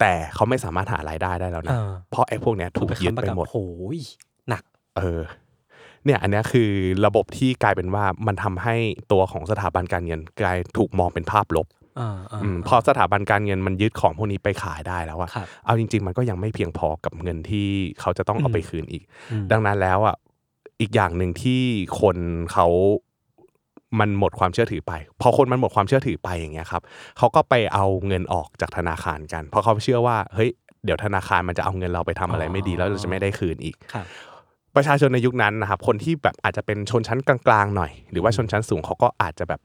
[0.00, 3.58] แต่เขาไม่สามารถหารายได้ได้แล้วนะอ่าเพราะไอ้พวกเนี้ยถูกไปยึดค้ำประไปกันหมดโห
[3.96, 3.98] ย
[4.48, 4.62] หนัก
[4.96, 5.20] เออ
[6.04, 6.70] เนี่ยอันเนี้ยคือ
[7.06, 8.76] ระบบที่กลายเป็นว่ามันทำให้
[9.12, 11.66] ตัวของสถาบันการเงินกลายถูกมองเป็นภาพลบ
[12.00, 17.68] อ่าาอืมพอสถาบันการเงินมันยึดของพวกนี้ไปขายได้แล้วอะครับเอาจริง ๆ มันก็ยังไม่เพียงพอกับเงินที่
[18.00, 20.16] เขาจะต้องเอาไปคืนอีกอืมดังนั้นแล้วอะ
[20.80, 21.62] อีกอย่างหนึ่งที่
[22.00, 22.16] คน
[22.52, 22.66] เขา
[24.00, 26.82] มันหมดความเชื่อถือไป พอคนมันหมดความเชื่อถือไปอย่างเงี้ยครับ
[27.18, 30.50] เขาก็ไปเอาเงินออกจากธนาคารกัน เพราะเขาเชื่อว่าเฮ้ย
[30.84, 34.06] เดี๋ยวธนาคารมันจะเอาเงินเราไปทำอะไรไม่ดีแล้วเราจะไม่ได้คืนอีกครับ
[34.76, 39.60] ประชาชนในยุคนั้นนะครับคนที่แบบอาจจะเป็นชนชั้นกลางๆหน่อย หรือว่าชนชั้นสูงเขาก็อาจจะแบบ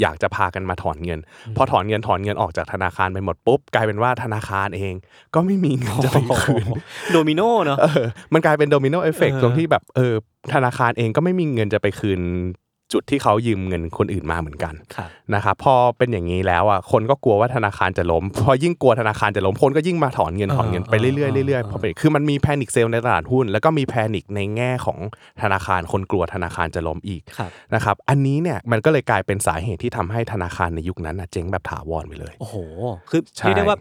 [0.00, 1.20] อยากจะพากันมาถอนเงิน
[1.56, 4.94] พอถอนเงินถอนเงินออกจากธนาคารไปหมดปุ๊บกลายเป็นว่าธนาคารเอง
[5.34, 6.64] ก็ไม่มีเงินจะไปคืน
[7.12, 10.14] โดมิโนเนอะเออมันกลายเป็น domino effect เออตรงที่แบบเออ
[10.54, 12.20] ธนาคารเองก็ไม่มีเงินจะไปคืน
[12.92, 24.98] จุดที่เขายืมเงินคนอื่นมาเหมือนกันครับนะครับพอเป็นอย่างนี้แล้วอะคนก็กลัวว่าธนาคารจะล้ม พอยิ่งกลัวธนาคารจะล้มคนก็ยิ่งมาถอนเงินเออถอนเงินไปเรื่อยเออๆเรื่อยเออๆพอไปคือมันมี panic sell ในตลาดหุ้น แล้วก็มี panic ในแง่ของ
[25.42, 32.56] ธนาคารคนกลัวธนาคารจะล้มอีกครับนะครับอันนี้เนี่ยมันก็เลยกลายเป็นสาเหตุที่ทำให้ธนาคารในยุคนั้นน่ะเจ๊งแบบถาวรไปเลยโอ้โห
[33.10, 33.78] คือใช่เรียกได้ว่า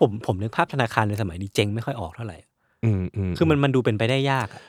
[0.00, 2.38] ผมผมนึกภาพธนาคารในสมัยนี้เจ๊งไม่ค่อยออกเท่าไหร่
[2.84, 4.62] อืมอืมคือมันมันดูเป็นไปได้ยากอะ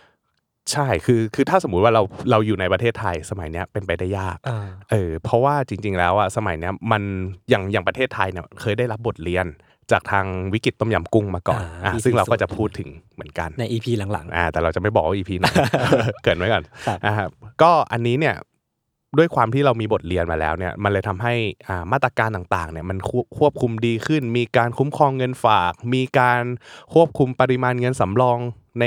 [0.71, 2.01] ใช่คือคือถ้าสมมุติว่าเรา
[2.31, 7.03] เราอยู่ในประเทศไทยสมัยเนี้ยเป็นไปได้ยากอ่าเออเพราะว่าจริง ๆ แล้วอะสมัยเนี้ยมัน
[7.49, 9.45] อย่างอย่างประเทศไทยเนี่ยเคยได้รับบทเรียน
[9.91, 15.45] จากทางวิกฤตต้มยำกุ้งมาก่อนอะซึ่งเราก็จะพูดถึงเหมือนกันในอีพีหลังอ่าแต่เราจะไม่บอกว่า EP ไหน
[16.23, 17.29] เกรินไว้ก่อนครับนะครับ
[17.61, 18.35] ก็อันนี้เนี่ย
[19.17, 21.33] ด้วยความที่เรามีบทเรียนมาแล้วเนี่ยมันเลยทำให้
[21.69, 26.41] อ่ามาตรการต่างๆเนี่ยมันควควบคุมดีขึ้น มีการคุ้มครองเงินฝาก มีการ
[26.93, 28.39] ควบคุมปริมาณเงินสำรอง
[28.79, 28.85] ใน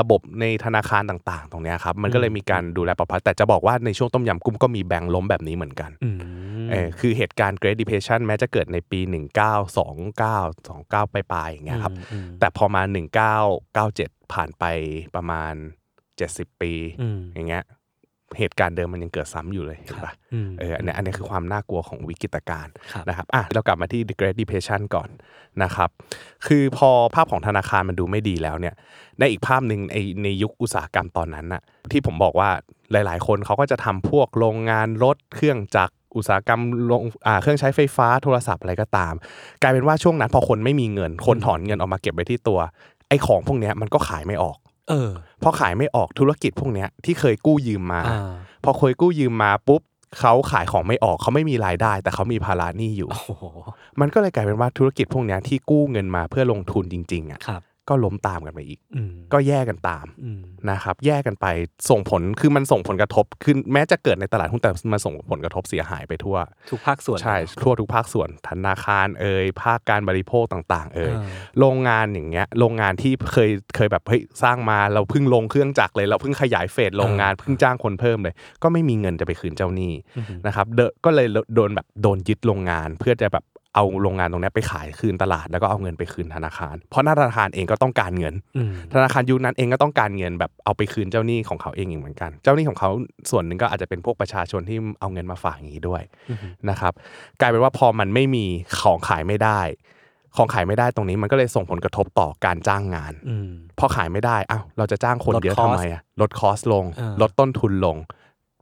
[0.00, 6.16] ระบบในธนาคารต่างๆ ตรงเนี้ยครับ มันก็เลยมีการดูแลปลอดภัยแต่จะบอกว่าในช่วงต้มยำกุ้งก็มีแบงค์ล้มแบบนี้เหมือนกันๆอืม
[6.70, 9.12] เออคือเหตุการณ์ Great Depression แม้จะเกิดในปี 1929
[11.08, 12.82] 29 ปลายๆอย่างเงี้ยครับอืมแต่พอมา
[13.58, 14.64] 1997 ผ่านไป
[15.14, 15.54] ประมาณ
[16.08, 17.64] 70 ปีอืมอย่างเงี้ย
[18.38, 25.08] เหตุการณ์เดิมมันยังเกิดซ้ำอยู่เลยเห็นปะอืมเอออันเนี้ยอันเนี้ยคือความน่ากลัวของวิกฤตการณ์ครับนะครับอะเรากลับมาที่ The Great Depression ก่อน
[25.62, 25.90] นะครับ
[26.46, 28.74] คือพอภาพของธนาคารมันดูไม่ดีแล้วเนี่ย
[29.18, 31.62] ในอีกภาพหนึ่งในในยุคอุตสาหกรรมตอนนั้นน่ะ
[31.92, 32.50] ที่ผมบอกว่า
[32.92, 39.14] หลาย ๆ คนเขาก็จะทำพวกโรงงานรถเครื่องจักรอุตสาหกรรมโรงอ่าเครื่องใช้ไฟฟ้าโทรศัพท์อะไรก็ตาม
[39.62, 42.58] กลายเป็นว่าช่วงนั้นพอคนไม่มีเงิน คนถอนเงินออกมาเก็บไว้ที่ตัว
[43.08, 44.56] ไอ้ของพวกเนี้ยมันก็ขายไม่ออก
[44.88, 45.10] เออ
[45.42, 48.32] พอขายไม่ออกธุรกิจพวกเนี้ยที่เคยกู้ยืมมาอ่า
[48.64, 49.82] พอเคยกู้ยืมมาปุ๊บ
[50.20, 53.44] เขาขายของไม่ออกเขาไม่มีรายได้ แต่เขามีภาระหนี้อยู่โอ้โห
[54.00, 57.62] มันก็เลยกลายเป็นว่าธุรกิจพวกเนี้ยที่กู้เงินมาเพื่อลงทุนจริงๆอะครับ
[57.92, 60.40] ก็ล้มตามกันไปอีกอืมก็แย่กันตามอืม
[60.70, 61.46] นะครับ แย่กันไป
[61.90, 66.36] ส่งผลคือมันส่งผลกระทบคือแม้จะเกิดในตลาดหุ้นแต่มันส่งผลกระทบเสียหายไปทั่ว
[66.70, 71.26] ทุกภาคส่วนใช่ทั่วทุกภาคส่วนธนาคารเอ่ยภาคการบริโภคต่าง ๆ เอ่ยอ่า
[71.58, 83.44] โรงงานอย่างเงี้ยโรงงานที่เคยเคยแบบเฮ้ยสร้างมาเราเพิ่งลงเครื่องจักรเลย เราเพิ่งขยายเฟสโรงงานเพิ่งจ้างคนเพิ่มเลย ก็ไม่มีเงินจะไปคืนเจ้าหนี้อืมนะครับเดอะก็เลยโดนแบบโดนยึดโรงงานเพื่อจะแบบ
[83.74, 92.90] เอาโรงงานตรงเนี้ยไปขายคืนตลาดแล้วก็เอาเงินไปคืนธนาคาร เพราะหน้าธนาคารเองก็ต้องการเงินอืมธนาคารยุคนั้นเองก็ต้องการเงินแบบเอาไปคืนเจ้าหนี้ของเขาเองอีกเหมือนกัน เจ้าหนี้ของเขา
[93.30, 96.38] ส่วนหนึ่งก็อาจจะเป็นพวกประชาชนที่เอาเงินมาฝากอย่างนี้ด้วยอืม
[96.70, 96.92] นะครับ
[97.40, 98.46] กลายเป็นว่าพอมันไม่มี
[98.80, 99.60] ของขายไม่ได้
[100.36, 107.96] ของขายไม่ได้ตรงนี้มันก็เลยส่งผลกระทบต่อการจ้างงานอืมพอขายไม่ได้อ้าวเราจะจ้างคนลดเยอะ cost ทำไมอะลดคอสลงอ่าลดต้นทุนลง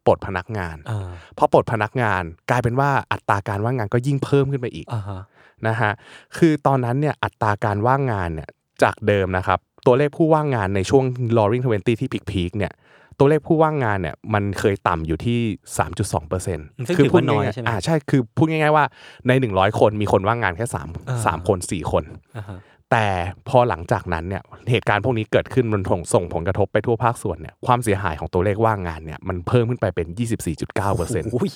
[0.06, 5.20] ปลดพนักงานอ่าพอปลดพนักงานกลายเป็นว่าอัตราการว่างงานก็ยิ่งเพิ่มขึ้นไปอีกอ่าฮะ
[5.66, 5.92] นะฮะ
[6.36, 8.48] คือตอนนั้นเนี่ยอัตราการว่างงานเนี่ย
[8.82, 11.04] จากเดิมนะครับ ตัวเลขผู้ว่างงานในช่วง
[11.36, 12.72] Roaring 20ที่พีคๆเนี่ย
[13.18, 15.38] ตัวเลขผู้ว่างงานเนี่ยมันเคยต่ำอยู่ที่
[15.84, 18.84] 3.2เปอร์เซ็นต์ซึ่งถือว่าน้อยใช่ไหมอ่าใช่คือพูดง่ายๆว่า
[19.28, 22.04] ใน 100 คนมีคนว่างงานแค่อ่า3 3คน 4 คน
[22.36, 22.58] อ่าฮะ
[22.92, 23.06] แต่
[23.48, 25.82] พอหลังจากนั้นเนี่ยเหตุการณ์พวกนี้เกิดขึ้นมัน
[26.14, 30.06] ส่งผลกระทบไปทั่วภาคส่วนเนี่ยความเสียหายของตัวเลขว่างงานเนี่ยมันเพิ่มขึ้นไปเป็น
[30.48, 31.50] 24.9เปอร์เซ็นต์โอ้ย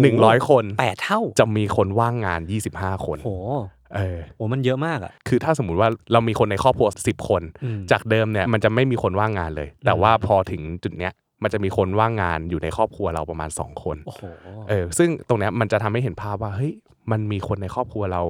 [0.00, 2.40] หนึ่งร้อยคนแปดเท่าจะมีคนว่างงาน
[2.72, 3.30] 25 คนโห
[3.94, 11.12] เออโหมันเยอะมากอะคือถ้าสมมุติว่าเรามีคนในครอบครัว10คนอืมจากเดิมเนี่ยมันจะไม่มีคนว่างงานเลย แต่ว่าพอถึงจุดเนี้ย
[11.42, 14.22] มันจะมีคนว่างงานอยู่ในครอบครัวเราประมาณ 2 คนโอ้โห
[14.68, 16.72] เออ ซึ่งตรงเนี้ยมันจะทำให้เห็นภาพว่า เฮ้ย
[17.10, 18.22] มันมีคนในครอบครัวเรา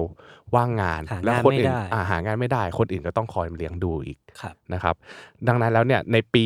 [0.55, 4.95] ว่างงานหางานแล้วคนอื่นไม่ได้อ่าหางานไม่ได้ คนอื่นก็ต้องคอยเลี้ยงดูอีกครับนะครับ
[5.47, 6.45] ดังนั้นแล้วเนี่ยในปี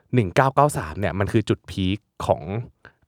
[0.00, 2.42] 1993เนี่ยมันคือจุดพีคของ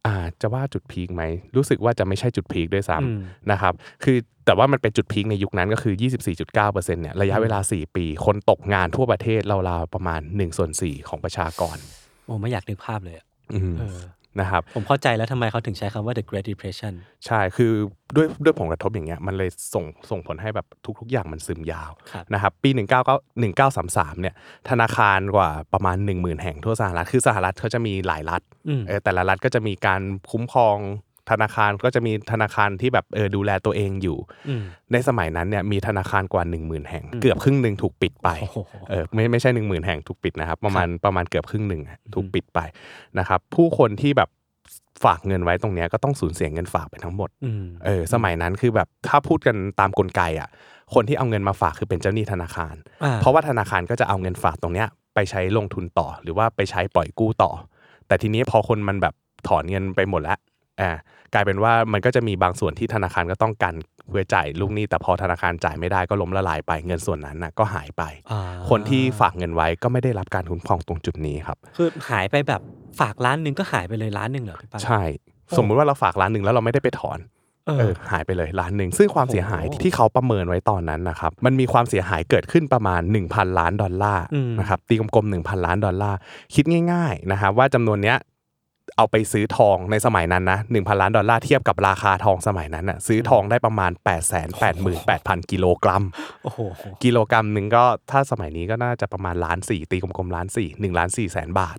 [0.07, 1.23] อ่าจะว่าจุดพีคไหม
[1.57, 3.75] รู้สึกว่าจะไม่ใช่จุดพีคด้วยซ้อืมำนะครับ
[4.05, 4.17] คือ
[4.47, 5.95] แต่ว่ามันเป็นจุดพีคในยุคนั้นก็คือ
[6.35, 11.77] 24.9%เนี่ยระยะเวลา 4 ปี คนตกงานทั่วประเทศราวๆประมาณ1ส่วน4ของประชากร
[12.25, 14.01] โอ้ไม่อยากนึกภาพเลยอะอืมเออ
[14.41, 16.95] นะครับผมเข้าใจแล้วทำไมเขาถึงใช้คำว่า the Great Depression
[17.27, 17.73] ใช่คือ
[18.17, 20.67] ด้วยด้วยผลกระทบอย่างเงี้ยมันเลยส่งส่งผลให้แบบ
[21.01, 22.81] ทุก ๆ อย่างมันซึมยาวครับนะครับปี19
[23.45, 24.35] 1933เนี่ย
[24.71, 30.79] ธนาคารกว่าประมาณ 10,000 แห่งทั่วสหรัฐคือสหรัฐเขาจะมีหลายรัฐอืมเออแต่ละรัฐก็จะมีการคุ้มครอง
[31.31, 34.19] ธนาคารก็จะมีธนาคารที่แบบเออดูแลตัวเองอยู่
[34.49, 34.63] อืม
[34.93, 38.59] ในสมัยนั้นเนี่ยมีธนาคารกว่า 1 0,000 แห่ง เกือบครึ่งหนึ่งถูกปิดไปโอ้โห
[38.91, 42.61] เออไม่ไม่ใช่ 1 0,000 แห่งถูกปิดนะครับ ประมาณประมาณเกือบครึ่งหนึ่งอะถูกปิดไป
[43.19, 44.29] นะครับ ผู้คนที่แบบ
[45.05, 50.49] ฝากเงินไว้ตรงเนี้ยก็ต้องสูญเสียเงินฝากไปทั้งหมดอืมเออสมัยนั้นคือแบบถ้าพูดกันตามกลไกอะ
[50.95, 57.51] คนที่เอาเงินมาฝากคือเป็นเจ้าหนี้ธนาคารอ่เพราะว่าธนาคารก็จะเอาเงินฝากตรงเนี้ยไปใช้ลงทุนต่อ หรือว่าไปใช้ปล่อยกู้ต่อ
[58.07, 59.15] แต่ทีนี้พอคนมันแบบ
[59.49, 60.39] ถอนเงินไปหมดแล้ว
[60.81, 60.93] อ่า
[61.35, 63.75] กลายเป็นว่ามันก็จะมีบางส่วนที่ธนาคารก็ต้องการ
[64.11, 72.61] เพื่อจ่ายลูกหนี้แต่พอธนาคารจ่ายไม่ได้ก็ล้มละลายไป เงินส่วนนั้นน่ะก็หายไปอ่าคนที่ฝากเงินไว้ก็ไม่ได้รับการคุ้มครองตรงจุดนี้ครับ คือหายไปแบบ
[73.01, 75.03] ฝากล้านหนึ่งก็หายไปเลยล้านหนึ่งเหรอพี่ปันใช่
[75.57, 77.19] สมมุติว่าเราฝากล้านหนึ่งแล้วเราไม่ได้ไปถอน
[77.67, 83.01] เอเอออหายไปเลยล้านหนึ่งซึ่งความเสียหายโอ้โหที่เขาประเมินไว้ตอนนั้นนะครับมันมีความเสียหายเกิดขึ้นประมาณ
[83.31, 86.19] 1,000 ล้านดอลลาร์อืมนะครับตีกลมๆ1,000 ล้านดอลลาร์
[86.55, 88.17] คิดง่ายๆนะครับว่าจำนวนเนี้ย
[88.97, 94.13] เอาไปซื้อทองในสมัยนั้นนะหนึ่งพันล้านดอลลาร์เทียบกับราคาทองสมัยนั้นน่ะซื้อทองได้ประมาณ8 8
[94.61, 96.03] 8 8 0 0 0กิโลกรัม
[96.45, 96.61] โอ้โห
[97.05, 101.79] กิโลกรัมหนึ่งก็ถ้าสมัยนี้ก็น่าจะประมาณล้านสี่ตีกลมๆล้านสี่หนึ่งล้านสี่แสนบาท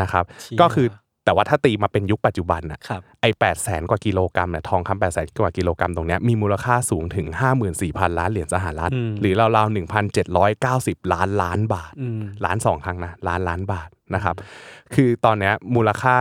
[0.00, 0.88] นะครับเชี่ยก็คือ
[1.24, 7.26] แต่ว่าถ้าตีมาเป็นยุคปัจจุบันน่ะครับไอ้แปดแสนกว่ากิโลกรัมเนี่ยทองคำแปดแสนกว่ากิโลกรัมตรงเนี้ยมีมูลค่าสูงถึง
[7.72, 9.74] 54,000 ล้านเหรียญสหรัฐอืมหรือราวๆ
[10.38, 14.36] 1,790ล้านล้านบาทอืมล้านสองครั้งนะล้านล้านบาท นะครับ
[14.94, 16.14] คือตอนเนี้ยมูลค่า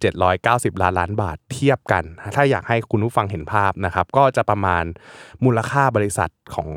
[0.00, 2.04] 1,790 ล้านล้านบาทเทียบกัน
[2.34, 4.84] ถ้าอยากให้คุณผู้ฟังเห็นภาพนะครับ ก็จะประมาณ
[5.44, 6.70] มูลค่าบริษัทของ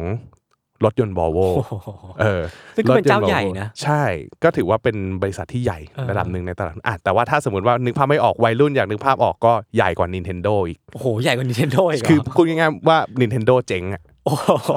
[0.86, 1.90] รถยนต์บอโวโอ้โห
[2.22, 2.42] เออ
[2.76, 4.04] ซึ่งก็เป็นเจ้าใหญ่นะ ใช่
[4.44, 14.70] ก็ถือว่าเป็นบริษัทที่ใหญ่เออระดับหนึ่งในตลาดอะแต่ว่าถ้าสมมติว่านึกภาพไม่ออกวัยรุ่นอยากนึกภาพออกก็ใหญ่กว่า Nintendo อีก โอ้โห ใหญ่กว่า Nintendo อีกเหรคือพูดง่ายๆว่า Nintendo เจ๊งอะโอ้โห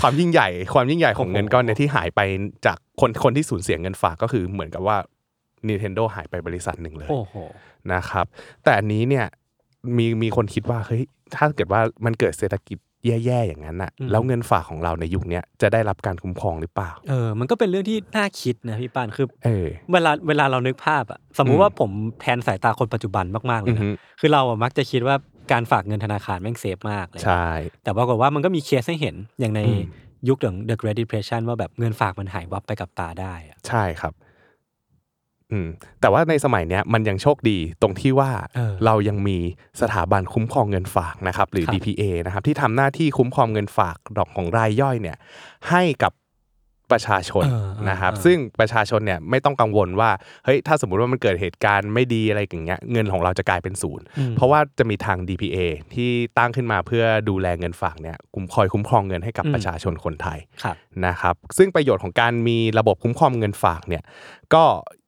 [0.00, 2.20] ความยิ่งใหญ่ ความยิ่งใหญ่ของเงินก้อนเนี้ที่หายไป
[2.66, 4.96] จากคนคนที่สูญเสียเงินฝากก็คือเหมือนกับว่า
[5.68, 7.34] Nintendo หายไปบริษัทหนึ่งเลยโอ้โห
[7.92, 8.26] นะครับ
[8.64, 9.26] แต่อันนี้เนี่ย
[9.96, 11.02] มีมีคนคิดว่าเฮ้ย
[11.36, 21.90] ถ้าเกิดว่ามันเกิดเศรษฐกิจแย่ๆอย่างนั้นอะอืมแล้วเงินฝากของเราในยุคเนี้ยจะได้รับการคุ้มครองหรือเปล่า เออ มันก็เป็นเรื่องที่น่าคิดนะพี่ปานคือเออเวลาเวลาเรานึกภาพอะสมมุอืติมว่าผม
[22.20, 25.16] แทนสายตาคนปัจจุบันมากๆเลอืยอฮึนะคือเราอะมักจะคิดว่า
[25.52, 27.46] การฝากเงินธนาคารแม่งเซฟมากเลยใช่
[27.82, 29.82] แต่ปรากฏว่ามันก็มีเคสให้เห็นอย่างในอืม
[30.28, 34.14] ยุคของ The Great Depression ว่าแบบเงินฝากมันหายวับไปกับตาได้อะใช่ครับ
[35.50, 35.68] อืม
[36.00, 39.38] แต่ว่าในสมัยเนี้ยมันยังโชคดีตรงที่ว่าเออเรายังมี
[39.80, 45.16] สถาบันคุ้มครองเงินฝากนะครับ หรือ ครับ DPA นะครับ ที่ทำหน้าที่คุ้มครองเงินฝากดอกของรายย่อยเนี่ย
[45.70, 46.12] ให้กับ
[46.92, 50.10] ประชาชนเออเออนะครับเออซึ่งประชาชนเนี่ยไม่ต้องกังวลว่า
[50.44, 55.58] เฮ้ยถ้าสมมุติว่ามันเกิดเหตุการณ์ไม่ดีอะไรอย่างเงี้ยเงินของเราจะกลายเป็นศูนย์อืมเพราะว่าจะมีทาง DPA
[55.94, 60.76] ที่ตั้งขึ้นมาเพื่อดูแลเงินฝากเนี่ยคุ้มคอยคุ้มครองเงินให้กับอืมประชาชนคนไทยครับ
[61.06, 64.02] นะครับซึ่งประโยชน์ของการมีระบบคุ้มครองเงินฝากเนี่ย
[64.54, 64.64] ก็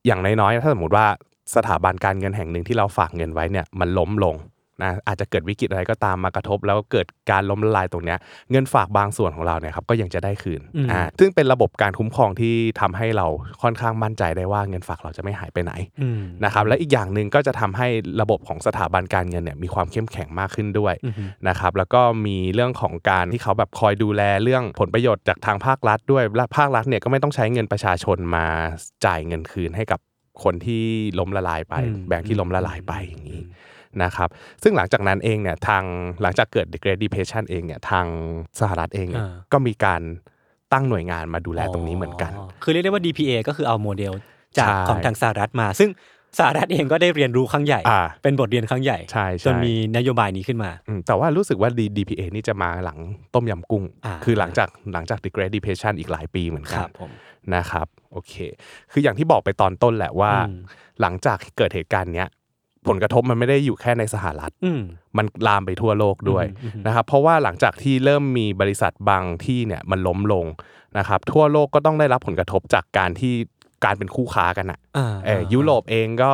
[0.07, 1.07] อย่างน้อยๆถ้าสมมติว่า
[1.57, 4.35] สถาบันการเงินแห่งหนึ่งที่เราฝากเงินไว้เนี่ยมันล้มลง
[4.83, 8.19] นะอาจจะเกิดวิกฤตอะไรก็ตามมากระทบ แล้วเกิดการล้มละลายตรงเนี้ย
[8.51, 13.27] เงินฝากบางส่วนของเราเนี่ยครับก็ยังจะได้คืนอืมอ่าซึ่งเป็นระบบการคุ้มครองที่ทำให้เรา
[13.63, 15.73] ค่อนข้างมั่นใจได้ว่าเงินฝากเราจะไม่หายไปไหน
[16.03, 17.89] อืมนะครับและอีกอย่างหนึ่งก็จะทำให้
[18.21, 28.47] ระบบของสถาบันการเงินเนี่ยมีความเข้มแข็งมากขึ้นด้วยอือฮึนะครับแล้วก็มีเรื่องของการที่เขาแบบคอยดูแลเรื่องผลประโยชน์จากทางภาครัฐด้วยและภาครัฐเนี่ยก็ไม่ต้องใช้เงินประชาชนมา
[29.07, 30.01] จ่ายเงินคืนให้กับ
[30.45, 30.85] คนที่
[31.19, 33.41] ล้มละลายไปอืมแบงค์ที่ล้มละลายไปอย่างนี้
[34.03, 34.29] นะครับ
[34.63, 35.83] ซึ่งหลังจากนั้นเองเนี่ยทาง
[36.23, 38.07] หลังจากเกิด The Great Depression เองเนี่ยทาง
[38.61, 40.03] สหรัฐเองเนี่ยอ่าก็มีการ
[40.73, 42.33] ตั้งหน่วยงานมาดูแลตรงนี้เหมือนกัน
[42.63, 44.13] คือเรียกได้ว่า DPA ก็คือเอาโมเดล
[44.59, 45.91] จากใช่ของทางสหรัฐมา ซึ่ง
[46.39, 52.99] สหรัฐเองก็ได้เรียนรู้ครั้งใหญ่อ่าเป็นบทเรียนครั้งใหญ่ใช่ใช่จนมีนโยบายนี้ขึ้นมาอืมแต่ว่ารู้สึกว่า D- DPA นี่จะมาหลัง
[53.35, 57.11] ต้มยำกุ้งอ่าคือหลังจากหลังจาก The Great Depression อีกหลายปีเหมือนคกันรับผม
[57.55, 58.35] นะครับโอเค
[58.93, 60.59] คืออย่างที่บอกไปตอนต้นแหละว่าอืม
[61.01, 62.29] หลังจากเกิดเหตุการณ์เนี้ย
[62.89, 64.81] ผลกระทบมันไม่ได้อยู่แค่ในสหรัฐอืม
[65.17, 70.47] มันลามไปทั่วโลกด้วยอืมอืมนะครับเพราะว่าหลังจากที่เริ่มมีบริษัทบางที่เนี่ยมันล้มลง
[70.99, 73.35] นะครับทั่วโลกก็ต้องได้รับผลกระทบจากการที่
[73.85, 76.33] การเป็นคู่ค้ากันอะอ่าเออยุโรปเองก็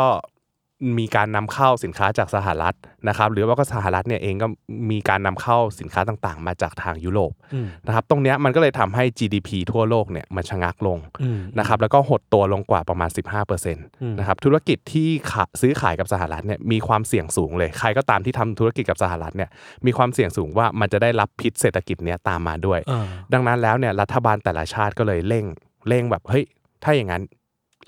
[0.98, 2.74] มีการนำเข้าสินค้าจากสหรัฐ
[3.08, 4.46] นะครับ หรือว่าก็สหรัฐเนี่ยเองก็
[4.90, 13.76] มีการนำเข้าสินค้าต่างๆ มาจากทางยุโรปอืมนะครับ ตรงเนี้ยมันก็เลยทำให้ GDP ทั่วโลกเนี่ยมันชะงักลงอืมนะครับ แล้วก็หดตัวลงกว่าประมาณ 15%ม
[14.18, 19.50] นะครับ ธุรกิจที่ขาซื้อขายกับสหรัฐเนี่ยมีความเสี่ยงสูงเลย ใครก็ตามที่ทำธุรกิจกับสหรัฐเนี่ย
[19.86, 25.44] มีความเสี่ยงสูงว่ามันจะได้รับพิษเศรษฐกิจเนี้ยตามมาด้วยอ่าดังนั้นแล้วเนี่ยรัฐบาลแต่ละชาติก็เลยเร่ง
[25.88, 26.44] เร่งแบบเฮ้ย
[26.84, 27.22] ถ้าอย่างนั้น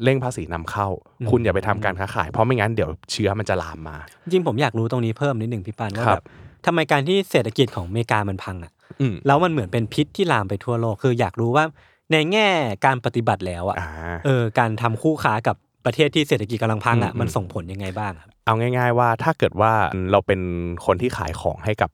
[0.05, 0.89] เร่งภาษีนำเข้า
[1.21, 6.27] อืมคุณอย่าไปทำการค้าขาย เพราะไม่งั้นเดี๋ยวเชื้อมันจะลามมา จริงๆผมอยากรู้ตรงนี้เพิ่มนิดหนึ่งพี่ปานว่าครัแบบบ
[6.67, 11.65] ทำไมการที่เศรษฐกิจของอเมริกามันพังอะอืมแล้วมันเหมือนเป็นพิษที่ลามไปทั่วโลกคืออยากรู้ว่า
[12.13, 12.49] ในแง่
[12.87, 13.89] การปฏิบัติแล้วอะอ่า
[14.25, 19.73] เออการทำคู่ค้ากับประเทศที่เศรษฐกิจกำลังพังอะอืมมันส่งผลยังไงบ้างครับเอาง่าย ๆ ว่าถ้าเกิดว่า
[20.13, 20.41] เราเป็น
[20.87, 21.91] คนที่ขายของให้กับ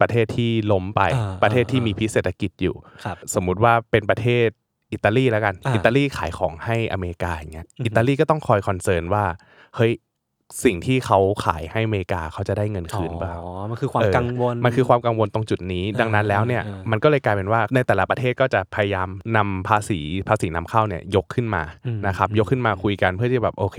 [0.00, 2.74] ประเทศที่ล้มไปอ่าประเทศที่อ่ามีมีพิษเศรษฐกิจอยู่
[3.04, 4.48] ครับสมมุติว่าเป็นประเทศ
[4.92, 9.24] อิตาลีแล้วกันอ่าอิตาลีขายของให้อเมริกาอย่างเงี้ยอือฮึอิตาลีก็ต้องคอยคอนเซิร์นว่า
[9.76, 9.92] เฮ้ย
[10.64, 23.78] สิ่งที่เขาขายให้อเมริกาเขาจะได้เงินคืนเปล่าอ๋อ มันคือความเออกังวล มันคือความกังวลตรงจุดนี้อ่าดังนั้นแล้วเนี่ยอ่าอ่ามัมันก็เลยกลายเป็นว่าในแต่ละประเทศก็จะพยายามนำภาษีภาษีนำเข้าเนี่ยยกขึ้นมาอืมนะครับอืมยกขึ้นมาคุยกันเพื่อที่แบบโอเค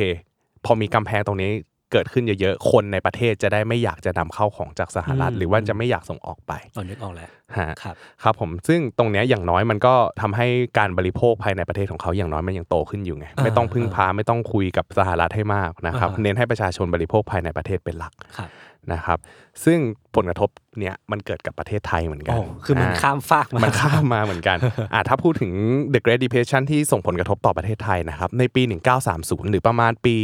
[0.66, 1.52] พอมีกำแพงตรงนี้
[1.94, 18.50] เกิดขึ้นเยอะๆ คนในประเทศจะได้ไม่อยากจะนำเข้าของจากสหรัฐ หรือว่าจะไม่อยากส่งออกไปอ๋อนึกออกแล้วฮะครับครับผมซึ่งตรงเนี้ยอย่างน้อยมันก็ทำให้การบริโภคภายในประเทศของเขาอย่างน้อยมันยังโตขึ้นอยู่ไงอ่าไม่ต้องพึ่งพาไม่ต้องคุยกับสหรัฐให้มากนะครับอ่าเน้นให้ประชาชนบริโภคภายในประเทศเป็นหลักครับ
[18.94, 19.20] นะครับ
[19.66, 19.80] ซึ่ง
[20.16, 24.58] ผลกระทบเนี่ยมันเกิดกับประเทศไทยเหมือนกัโอ้นคือมันอ่ข้ามฟากมามันข้ามมาเหมือนกัน
[24.94, 25.52] อ่าถ้าพูดถึง
[25.94, 28.62] The Great Depression ที่ส่งผลกระทบต่อประเทศไทยนะครับ ในปี
[29.08, 30.18] 1930 หรือประมาณปี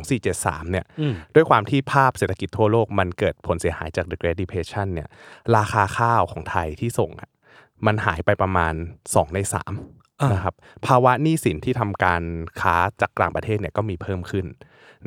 [0.00, 5.08] 2473 เนี่ยอืมด้วยความที่ภาพเศรษฐกิจทั่วโลกมันเกิดผลเสียหายจาก The Great Depression เนี่ย
[5.56, 7.30] ราคาข้าวของไทยที่ส่งอะ
[7.86, 8.74] มันหายไปประมาณ
[9.04, 10.54] 2 ใน3อ่านนะครับ
[10.86, 12.22] ภาวะหนี้สินที่ทำการ
[12.60, 14.46] ค้าจากกลางประเทศเนี่ยก็มีเพิ่มขึ้น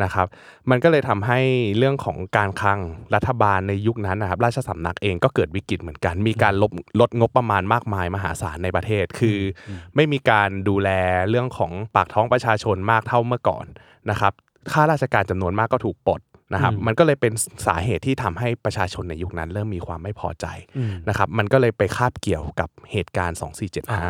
[0.04, 0.28] นะครับ
[0.70, 1.40] มันก็เลยทำให้
[1.78, 2.80] เรื่องของการคลัง
[3.16, 9.38] รัฐบาลในยุคนั้นนะครับ ราชสำนักเองก็เกิดวิกฤตเหมือนกัน มีการลดลดงบประมาณมากมายมหาศาลในประเทศ คือ
[9.70, 10.90] อไม่มีการดูแล
[11.30, 13.66] เรื่องของปากท้องประชาชนมากเท่าเมื่อก่อน
[14.10, 14.34] นะครับ
[14.72, 16.22] ข้าราชการจำนวนมากก็ถูกปลด
[16.54, 17.34] นะครับอืมมันก็เลยเป็น
[17.68, 20.46] สาเหตุที่ทำให้ประชาชนในยุคนั้น เริ่มมีความไม่พอใจ
[20.78, 24.02] อืมนะครับมันก็เลยไปคาบเกี่ยวกับเหตุการณ์อ่า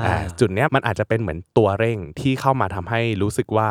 [0.00, 3.68] 2475อ่าจุดเนี้ยมันอาจจะเป็นเหมือนตัวเร่งที่เข้ามาทำให้รู้สึกว่า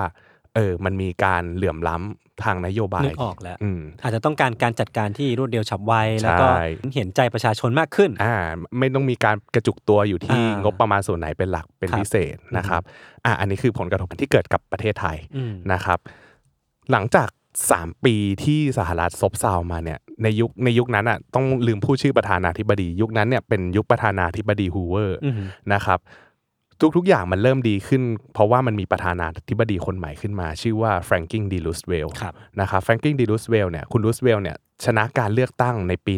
[0.56, 6.64] เออมันมีการเหลื่อมล้ำทางนโยบายนึกออกแล้วอืมอาจจะต้องการการจัดการที่รวดเร็วฉับไวแล้วก็ใช่
[6.96, 8.36] เห็นใจประชาชนมากขึ้นอ่า
[8.80, 12.82] ไม่ต้องมีการกระจุกตัวอยู่ที่อ่างงบประมาณส่วนไหนเป็นหลักเป็นครับพิเศษนะครับ
[13.26, 16.00] อ่าอันนี้คือผลกระทบที่เกิดกับประเทศไทยอืมนะครับ
[16.92, 17.30] หลังจาก
[17.68, 25.36] 3 ปีที่สหรัฐซบเซามาเนี่ยในยุคในยุคนั้นอะต้องลืมพูดชื่อประธานาธิบดี ยุคนั้นเนี่ยเป็นยุคประธานาธิบดีฮูเวอร์อืม
[25.74, 26.00] นะครับ
[26.96, 28.02] ทุก ๆ อย่างมันเริ่มดีขึ้น
[28.34, 36.14] เพราะว่ามันมีประธานาธิบดีคนใหม่ขึ้นมา ชื่อว่าแฟรงกลิน ดี รูสเวลต์ครับนะครับแฟรงกลิน ดี รูสเวลต์เนี่ยคุณรูสเวลต์เนี่ยชนะการเลือกตั้งในปี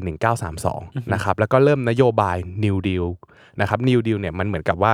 [0.54, 3.08] 1932 นะครับ แล้วก็เริ่มนโยบาย New Deal
[3.62, 4.94] นะครับ New Deal เนี่ยมันเหมือนกับว่า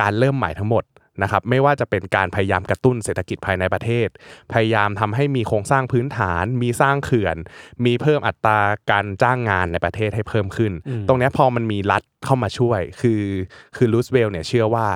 [0.00, 0.84] การเริ่มใหม่ทั้งหมด
[1.22, 4.08] นะครับไม่ว่าจะเป็นการพยายามกระตุ้นเศรษฐกิจภายในประเทศ
[4.52, 7.36] พยายามทำให้มีโครงสร้างพื้นฐาน มีสร้างเขื่อน
[7.84, 8.60] มีเพิ่มอัตรา
[8.90, 13.22] การจ้างงานในประเทศให้เพิ่มขึ้นอืมตรงเนี้ยพอมันมีรัฐเข้ามาช่วย คือ
[13.76, 14.88] คือรูสเวลต์เนี่ยเชื่อว่า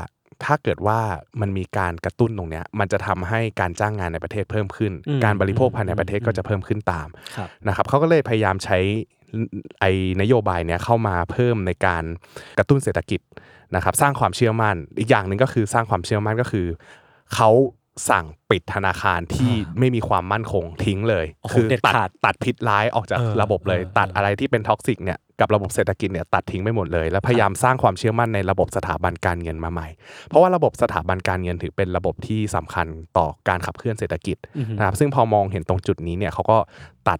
[0.44, 1.00] ถ้าเกิดว่า
[1.40, 8.78] มันมีการกระตุ้นตรงเนี้ยมันจะทำให้การจ้างงานในประเทศเพิ่มขึ้นอืมการบริโภคภายในอืมประเทศก็จะเพิ่มขึ้นตามครับนะครับเขาก็เลยพยายามใช้
[9.80, 12.04] ไอ้นโยบายเนี้ยเข้ามาเพิ่มในการ
[12.58, 13.20] กระตุ้นเศรษฐกิจ
[13.74, 16.66] นะครับ สร้างความเชื่อมั่น อีกอย่างหนึ่งก็คือสร้างความเชื่อมั่นก็คือ
[17.34, 17.50] เขา
[18.10, 29.88] สั่งปิดธนาคารที่ไม่มีความมั่นคงทิ้งเลยโอ้โหคือเด็ดตัดขาดตัดพิษร้ายออกจากเออระบบเลยเออตัดอะไรที่เป็น toxic เนี่ยกับระบบเศรษฐกิจเนี่ยตัดทิ้งไปหมดเลย แล้วพยายามสร้างความเชื่อมั่นในระบบสถาบันการเงินมาใหม่
[30.28, 36.58] เพราะว่าระบบสถาบันการเงินถือเป็นระบบที่สำคัญต่อการขับเคลื่อนเศรษฐกิจอือฮึนะครับซึ่งพอมองเห็นตรงจุดนี้เนี่ยเขาก็
[37.08, 37.18] ตัด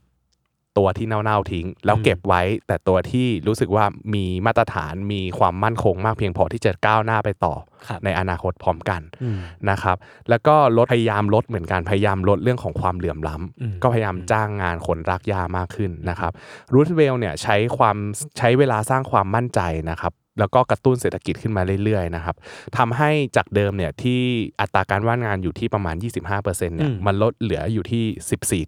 [0.79, 7.55] ตัวที่เน่าๆทิ้ง แล้วเก็บไว้ แต่ตัวที่รู้สึกว่ามีมาตรฐานมีความมั่นคงมากเพียงพอที่จะก้าวหน้าไปต่อ
[7.89, 9.39] ครับในอนาคตพร้อมกันอืม
[9.71, 9.97] นะครับ
[10.31, 16.33] แล้วก็ลดพยายามลดเหมือนกันพยายามลดเรื่องของความเหลื่อมล้ำอืมก็พยายามจ้างงานคนรากหญ้ามากขึ้นนะครับ
[16.73, 17.97] รูทเวลเนี่ยใช้ความ
[18.39, 19.61] ใช้เวลาสร้างความมั่นใจ
[19.91, 22.37] นะครับ แล้วก็กระตุ้นเศรษฐกิจขึ้นมาเรื่อยๆนะครับ
[22.79, 24.21] ทำให้จากเดิมเนี่ยที่
[24.61, 25.95] อัตราการว่างงานอยู่ที่ประมาณ
[26.31, 28.05] 25%เนี่ยอืมมันลดเหลืออยู่ที่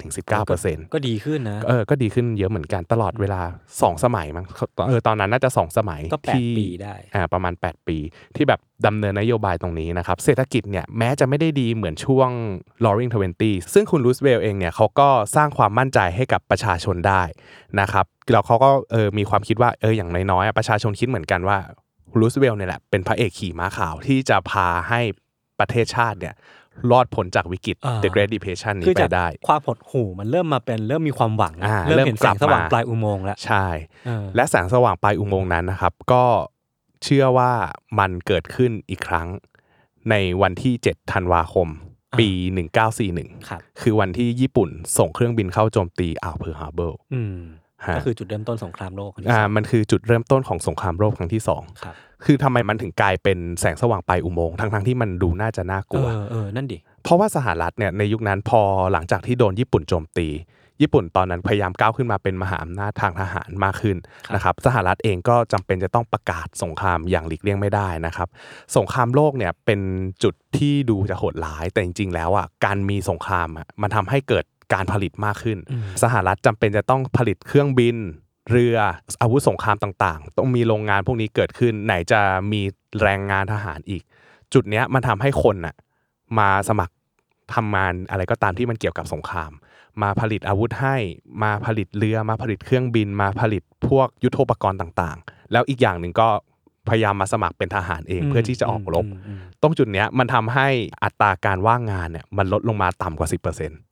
[0.06, 3.40] 14-19%ก็ดีขึ้นนะเออก็ดีขึ้นเยอะเหมือนกันตลอดเวลา
[3.72, 4.46] 2 สมัยมั้ง
[4.88, 7.96] เออตอนนั้นน่าจะ 2 สมัยก็แปดที่ปีได้อ่าประมาณ 8 ปี
[8.36, 12.30] ที่แบบดำเนินนโยบายตรงนี้นะครับเศรษฐกิจเนี่ยแม้จะไม่ได้ดีเหมือนช่วง
[12.84, 17.22] Roaring Twenty ซึ่งคุณรูสเวลเองเนี่ยเขาก็สร้างความมั่นใจให้กับประชาชนได้
[17.80, 21.58] นะครับแล้วเขาก็เออมีความคิดว่าเอออย่างน้อยๆอะประชาชนคิดเหมือนกันว่า
[22.18, 25.00] รูสเวลเนี่ยแหละเป็นพระเอกขี่ม้าขาวที่จะพาให้
[25.58, 26.34] ประเทศชาติเนี่ย
[26.90, 33.66] รอดพ้นจากวิกฤตอ่า The Great Depression นี้คือไปจากได้ ความหดหู่มันเริ่มมาเป็นเริ่มมีความหวังแล้วอ่าเริ่มเห็นเริ่มกแสลับงสว่างมาปลายอุโมงค์แล้ว ใช่
[34.06, 36.24] เออและแสงสว่างปลายอุโมงค์นั้นนะครับ ก็
[37.04, 37.52] เชื่อว่า
[37.98, 39.28] มันเกิดขึ้นอีกครั้ง
[40.10, 41.68] ในวันที่ 7 ธันวาคม
[42.20, 42.30] ปี
[42.88, 44.68] 1941ครับคือวันที่ญี่ปุ่น
[44.98, 47.61] ส่งเครื่องบินเข้าโจมตีอ่าวเพิร์ลฮาร์เบอร์อืมฮะ
[47.96, 51.42] ก็คือจุดเริ่มต้นสงครามโลกครั้งที่อ่าสองมันคือจุดเริ่มต้นของสงครามโลกครั้งที่ 2
[51.84, 58.60] ครับคือทำไมมันถึงกลายเป็นแสงสว่างปลายอุโมงค์ทั้งๆที่มันดูน่าจะน่ากลัวเออเออนั่นดิเพราะว่าสหรัฐเนี่ยในยุคนั้นพอ
[58.92, 60.28] หลังจากที่โดนญี่ปุ่นโจมตี
[60.82, 68.28] ญี่ปุ่นตอนนั้นพยายามก้าวขึ้นมาเป็นมหาอำนาจทางทหารมากขึ้นครับนะครับสหรัฐเองก็จำเป็นจะต้องประกาศสงครามอย่างหลีกเลี่ยงไม่ได้นะครับ
[68.76, 69.80] สงครามโลกเนี่ยเป็น
[70.22, 77.96] จุดที่ดูจะโหดร้ายแต่จริงๆแล้วอะการมีสงครามอะมันทำให้เกิด การผลิตมากขึ้นอืมสหรัฐจำเป็นจะต้องผลิตเครื่องบิน
[78.50, 78.76] เรือ
[79.22, 82.20] อาวุธสงครามต่างๆ ต้องมีโรงงานพวกนี้เกิดขึ้น ไหนจะ
[82.52, 82.60] มี
[83.02, 84.02] แรงงานทหารอีก
[84.54, 85.74] จุดเนี้ยมันทำให้คนน่ะ
[86.38, 86.94] มาสมัคร
[87.54, 89.52] ทำงานอะไรก็ตามที่มันเกี่ยวกับสงคราม
[90.02, 90.96] มาผลิตอาวุธให้
[91.42, 96.28] มาผลิตเรือมาผลิตเครื่องบิน มาผลิตพวกยุทโธปกรณ์ต่างๆ แล้วอีกอย่างหนึ่งก็
[96.88, 100.68] พยายามมาสมัครเป็นทหารเองอืมเพื่อที่จะออกรบอืมอืมตรงจุดเนี้ยมันทำให้
[101.04, 103.91] อัตราการว่างงานเนี่ยมันลดลงมาต่ำกว่า 10%โอ้โ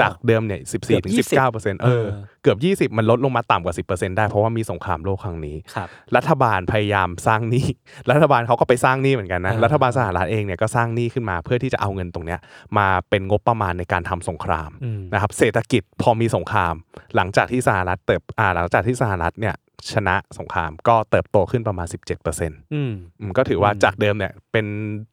[0.00, 1.38] จากเดิมเนี่ย14ถึงเกือบ20
[1.76, 2.06] 19%เออเออ
[2.42, 7.66] เกือบ20มันลดลงมาต่ำกว่า10%ได้เพราะว่ามีสงครามโลกครั้งนี้ครับรัฐบาลพยายามสร้างหนี้
[8.10, 12.40] รัฐบาลเขาก็ไปสร้างหนี้เหมือนกันนะเออรัฐบาลสหรัฐเองเนี่ยก็สร้างหนี้ขึ้นมาเพื่อที่จะเอาเงินตรงเนี้ย
[12.78, 16.74] มาเป็นงบประมาณในการทำสงครามอืมนะครับ เศรษฐกิจพอมีสงคราม
[17.16, 19.54] หลังจากที่สหรัฐเติบอ่าหลังจากที่สหรัฐเนี่ย
[19.92, 24.66] ชนะสงครามก็เติบโตขึ้นประมาณ 17%ออืมืมก็ถือว่าอืมจากเดิมเนี่ยเป็น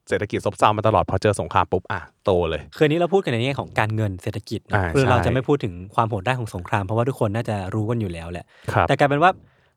[0.10, 9.32] เศรษฐกิจซบเซามาตลอดพอเจอสงครามปุ๊บอะโตเลยคืนนี้เราพูดกันในแง่ของการเงินเศรษฐกิจนะอ่าคือเราใช่จะไม่พูดถึงความโหดร้ายของสงครามเพราะว่าทุกคนน่าจะรู้กันอยู่แล้วแหละครับแต่กลายเป็นว่า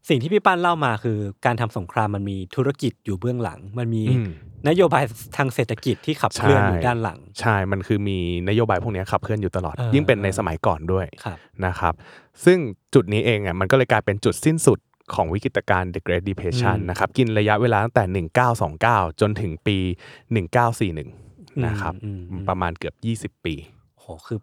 [0.09, 4.29] สิ่งที่พี่ปั้นเล่ามาคือ การทำสงครามมันมีธุรกิจอยู่เบื้องหลัง มันมีอืม
[4.69, 5.05] นโยบาย
[5.37, 11.37] ทางเศรษฐกิจที่ขับเคลื่อนใช่อยู่ด้านหลัง ใช่ มันคือมีนโยบายพวกเนี้ยขับเคลื่อนอยู่ตลอดเออยิ่งเป็นในสมัยก่อนด้วยครับ
[11.67, 11.95] นะครับ
[12.45, 12.59] ซึ่ง
[12.95, 14.79] จุดนี้เองอะมันก็เลยกลายเป็นจุดสิ้นสุด
[15.15, 18.27] ของวิกฤตการณ์ The Great Depression อืมนะครับ กินระยะเวลาตั้งแต่
[18.69, 19.77] 1929 จนถึงปี
[20.51, 22.95] 1941 นะครับอืมอืมประมาณเกือบ
[23.37, 23.55] 20 ปี
[24.01, 24.39] โหคือ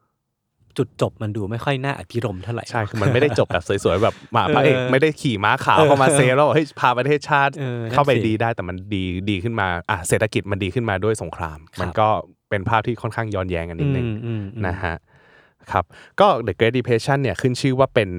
[0.78, 12.08] จุดจบมันดูไม่ค่อยน่าอภิรมย์เท่าไหร่ใช่คือมันไม่ได้จบแบบสวยๆแบบมาเออพระเอกไม่ได้ขี่ม้าขาวเออเข้ามาเซฟแล้วบอกเฮ้ยพาประเทศชาติเออนั่นเข้าไปสิดีได้แต่มันดีดีขึ้นมาอะเศรษฐกิจมันดีขึ้นมาด้วยสงครามครับมันก็
[12.50, 14.96] เป็นภาพที่ค่อนข้างย้อนแย้งกันนิดนึงอืมอืมอืมนะฮะ
[15.72, 15.86] ครับ
[16.20, 18.10] ก็ The Great Depression เนี่ยขึ้นชื่อว่าเป็น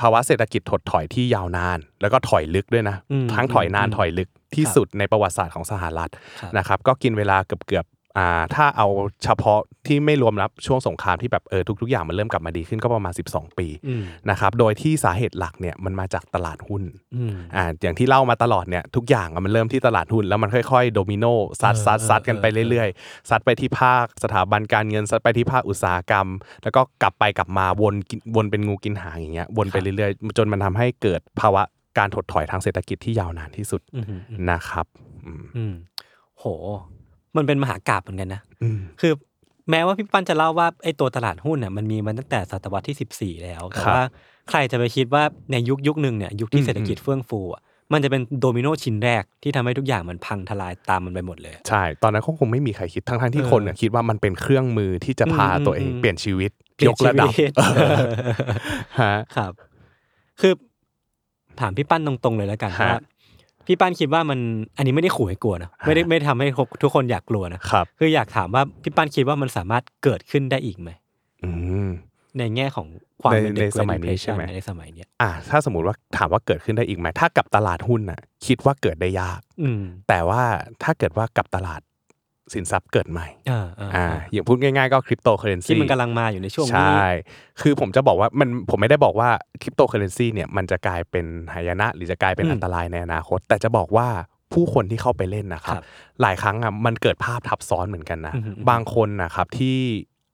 [0.00, 8.88] ภาวะเศรษฐกิจถดถอยที่ยาวนาน แล้วก็ถอยลึกด้วยนะอืมทั้งถอยนานอืมถอยลึกที่ครับสุดในประวัติศาสตร์ของสหรัฐครับนะครับ ก็กินเวลาเกือบเกือบๆ อ่าถ้าเอา
[9.24, 16.82] เฉพาะที่ไม่รวมรับช่วงสงครามที่แบบเออทุกๆอย่างมันเริ่มกลับมาดีขึ้นก็ประมาณ 12 ปีอืมนะครับโดยที่สาเหตุหลักเนี่ยมันมาจากตลาดหุ้น
[17.16, 21.24] อืมอ่าอย่างที่เล่ามาตลอดเนี่ยทุกอย่างอะมันเริ่มที่ตลาดหุ้น แล้วมันค่อยๆ โดมิโน
[21.62, 26.26] ซัดเออซัดซัดเออกันไปเออเรื่อยๆซัดไปที่ภาคสถาบันการเงินซัดไปที่ภาคอุตสาหกรรม
[26.62, 31.62] แล้วก็กลับไปกลับมาวนกินวนเป็นงูกินหางอย่างเงี้ยวนไปเรื่อยๆ จนมันทำให้เกิดภาวะ
[31.98, 34.18] การถดถอยทางเศรษฐกิจที่ยาวนานที่สุดอืมอืม
[34.50, 34.86] นะครับ
[35.24, 35.74] อืมอืม
[36.38, 36.44] โห
[37.36, 39.12] มันเป็นมหากาบเหมือนกันนะอืมคือ
[39.70, 44.04] แม้ว่าพี่ปั้นจะเล่าว่าไอ้ตัวตลาดหุ้นเนี่ยมันมีมาตั้งแต่ศตวรรษที่ 14 แล้ว แต่ครับว่า
[44.50, 45.22] ใครจะไปคิดว่า
[45.52, 47.62] ในยุคยุคหนึ่งเนี่ยยุคอืที่มเศรษฐกิจเฟื่องฟูอะ
[47.92, 57.52] มันจะเป็นโดมิโนชิ้นแรกที่ทำให้ทุกอย่างมันพังทลายตามมันไปหมดเลย ใช่ ตอนนั้นก็คงไม่มีใครคิดทั้งๆที่เออคนเนี่ยคิดว่ามันเป็นเครื่องมือที่จะพาอืมตัวเองอืมเปลี่ยนชีวิตเปลี่ยยนกระดับชีวิต
[59.00, 59.52] ฮะครับ
[60.40, 60.52] คือ
[61.60, 63.00] ถามพี่ปั้นตรงๆเลยแล้วกันฮะว่า
[63.70, 64.38] พี่ปั้นคิดว่ามัน
[64.76, 66.46] อันนี้ไม่ได้ขู่ให้กลัวนะไม่ได้ไม่ได้ทำให้
[66.82, 70.90] ทุกคนอยากกลัวนะครับคืออยากถามว่าพี่ปั้นคิดว่ามันสามารถเกิดขึ้นได้อีกไหม
[71.44, 71.50] อื
[71.86, 71.88] ม
[72.38, 72.86] ในแง่ของ
[73.22, 80.42] ความในเป็นใน The สมัย Great นี้ใช่ Depression ไหมในสมัยเนี้ยอ่า ถ้าสมมติว่าถามว่าเกิดขึ้นได้อีกไหมถ้ากับตลาดหุ้นน่ะ คิดว่าเกิดได้ยาก อืมแต่ว่า
[80.82, 81.80] ถ้าเกิดว่ากับตลาด
[82.54, 87.08] สินทรัพย์เกิดใหม่อ่าอ่าอ่าอย่างพูดง่ายๆก็คริปโตเคอเรนซีที่มันกำลังมาอยู่ในช่วงนี้ใช่
[87.62, 89.28] คือผมจะบอกว่ามันผมไม่ได้บอกว่า
[89.62, 94.08] คริปโตเคอเรนซีเนี่ยมันจะกลายเป็นหายนะ หรือจะกลายเป็นอืมอันตรายในอนาคต แต่จะบอกว่า
[94.52, 95.84] ผู้คนที่เข้าไปเล่นนะครับครับ
[96.22, 99.78] หลายครั้งอะมันเกิดภาพทับซ้อนเหมือนกันนะอืมอืมบางคนนะครับที่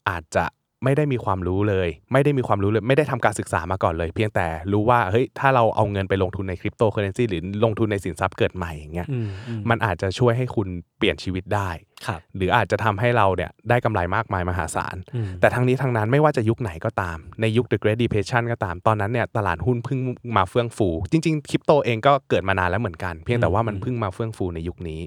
[0.09, 0.45] อาจจะ
[0.83, 11.86] ไม่ได้มีความรู้เลย ไม่ได้มีความรู้เลย ไม่ได้ทำการศึกษามาก่อนเลย เพียงแต่รู้ว่าเฮ้ยถ้าเราเอาเงินไปลงทุนในคริปโตเคอเรนซีหรือลงทุนในสินทรัพย์เกิดใหม่อย่างเงี้ยอืมอืมมันอาจจะช่วยให้คุณเปลี่ยนชีวิตได้ครับ
[12.35, 19.99] หรืออาจจะทำให้เราเนี่ยได้กำไรมากมายมหาศาลอืมแต่ทั้งนี้ทั้งนั้นไม่ว่าจะยุคไหนก็ตาม ในยุค The Great Depression ก็ตาม ตอนนั้นเนี่ยตลาดหุ้นเพิ่ง
[20.37, 25.01] มาเฟื่องฟู จริงๆคริปโตเองก็เกิดมานานแล้วเหมือนกัน เพียงแต่ว่ามันอืมเพิ่งมาเฟื่องฟูในยุคนี้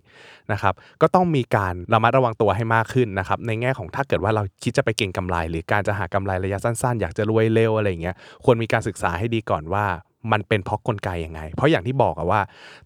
[0.52, 9.86] นะครับ ก็ต้องมีการระมัดระวังตัวให้มากขึ้นนะครับ ในแง่ของถ้าเกิดว่าเราคิดจะไปเก็งกำไร หรือการจะหากำไรระยะสั้น ๆ อยากจะรวยเร็วอะไรอย่างเงี้ย ควรมีการศึกษาให้ดีก่อนว่า
[10.32, 12.40] มันเป็นเพราะกลไกยังไง เพราะอย่างที่บอกอะว่า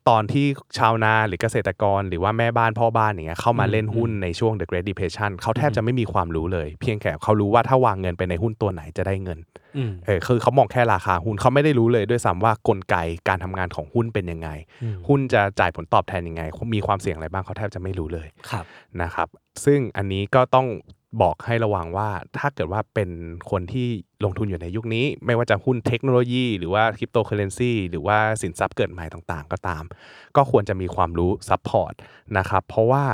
[0.09, 0.47] ตอนที่
[0.79, 9.39] ชาวนาหรือเกษตรกร หรือว่าแม่บ้านพ่อบ้านอย่างเงี้ยเข้ามาเล่นหุ้นในช่วง The Great Depression เขาแทบจะไม่มีความรู้เลย เพียงแค่เขารู้ว่าถ้าวางเงินไปในหุ้นตัวไหนจะได้เงิน
[9.77, 12.97] อืมเออคือเขามองแค่ราคาหุ้นเขาไม่ได้รู้เลยด้วยซ้ำว่ากลไก
[13.29, 14.49] การทำงานของหุ้นเป็นยังไง
[14.83, 16.43] อืมหุ้นจะจ่ายผลตอบแทนยังไง
[16.75, 18.65] มีความเสี่ยงอะไรบ้างเขาแทบจะไม่รู้เลยครับ
[19.03, 19.29] นะครับ
[19.65, 20.67] ซึ่งอันนี้ก็ต้อง
[21.23, 22.09] บอกให้ระวังว่า
[22.39, 23.11] ถ้าเกิดว่าเป็น
[23.51, 23.89] คนที่
[24.25, 29.85] ลงทุนอยู่ในยุคนี้ ไม่ว่าจะหุ้นเทคโนโลยี หรือว่าคริปโตเคอเรนซีหรือว่าสินทรัพย์เกิดใหม่ต่างๆ ก็ตาม
[30.37, 31.93] ก็ควรจะมีความรู้ support
[32.39, 33.05] นะครับเพราะว่า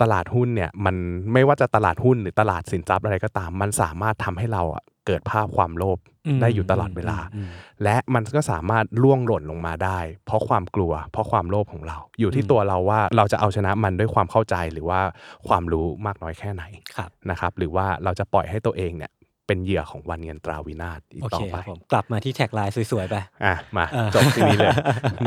[0.00, 0.96] ตลาดหุ้นเนี่ยมัน
[1.32, 7.50] ไม่ว่าจะตลาดหุ้นหรือตลาดสินทรัพย์อะไรก็ตาม มันสามารถทำให้เราอะ เกิดภาพความโลภอืมได้อยู่ตลอดเวลาอืม
[7.82, 15.00] และมันก็สามารถล่วงหล่นลงมาได้ เพราะความกลัว เพราะความโลภของเรา อยู่ที่อืมตัวเราว่าเราจะเอาชนะมันด้วยความเข้าใจหรือว่า
[15.48, 16.64] ความรู้มากน้อยแค่ไหน
[16.96, 19.12] ครับนะครับ หรือว่าเราจะปล่อยให้ตัวเองเนี่ย
[19.46, 24.74] เป็นเหยื่อของวันเงินตราวินาศอีกโอต่เคอไปครับผมกลับมาที่แท็กไลน์สวยๆไปอะมาเออจบที่นี้เลย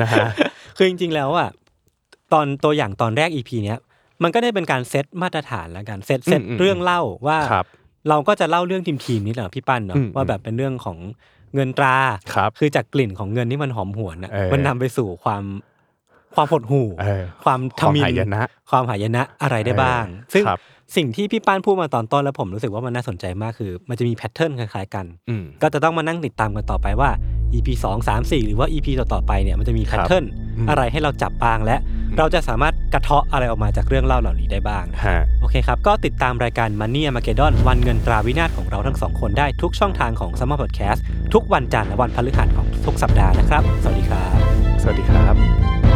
[0.01, 0.25] นะฮะ
[0.77, 1.49] คือจริงๆแล้วอะ
[2.34, 3.79] ตอนตัวอย่างตอนแรก EP เนี้ย
[4.23, 7.65] มันก็ได้เป็นการเซตมาตรฐานแล้วกันเซตเซตอืมอืมเรื่องเล่าว่าครับ
[8.10, 10.97] เราก็จะเล่าเรื่อง theme theme ๆนี้แหละพี่ปั้นเนาะอืมว่าแบบเป็นเรื่องของ
[11.56, 11.95] เงินตรา
[12.34, 15.43] ครับคือจากกลิ่นของเงินที่มันหอมหวนอะเออมันนำไปสู่ความ
[16.36, 20.60] ความหดหู่เออความทความมินหายนะความหายนะอะไรได้บ้างเออซึ่งครับ
[20.95, 27.10] สิ่งที่พี่ป้านพูดมาตอนต้นแล้วผมรู้สึกว่ามันน่าสนใจมากคือ มันจะมี pattern คล้ายๆกันอืมก็จะต้องมานั่งติดตามกันต่อไปว่า
[27.54, 30.26] EP 2 3 4 หรือว่า EP ต่อๆไปเนี่ยมันจะมี pattern
[30.58, 31.78] อืมอะไรให้เราจับบ้างและ
[32.18, 40.59] เราจะสามารถกระเทาะอะไรออกมาจากเรื่องเล่าเหล่านี้ได้บ้างฮะโอเคครับ ก็ติดตามรายการ Money a r m a g e d d o n วันเงินตราวินาศของเราทั้งสองคนได้ทุกช่องทางของ Salmon
[40.62, 40.99] Podcast
[41.34, 44.38] ทุกวันจันทร์และวันพฤหัสของทุกสัปดาห์นะครับ สวัสดีครับ
[44.82, 45.90] สวัสดีครับ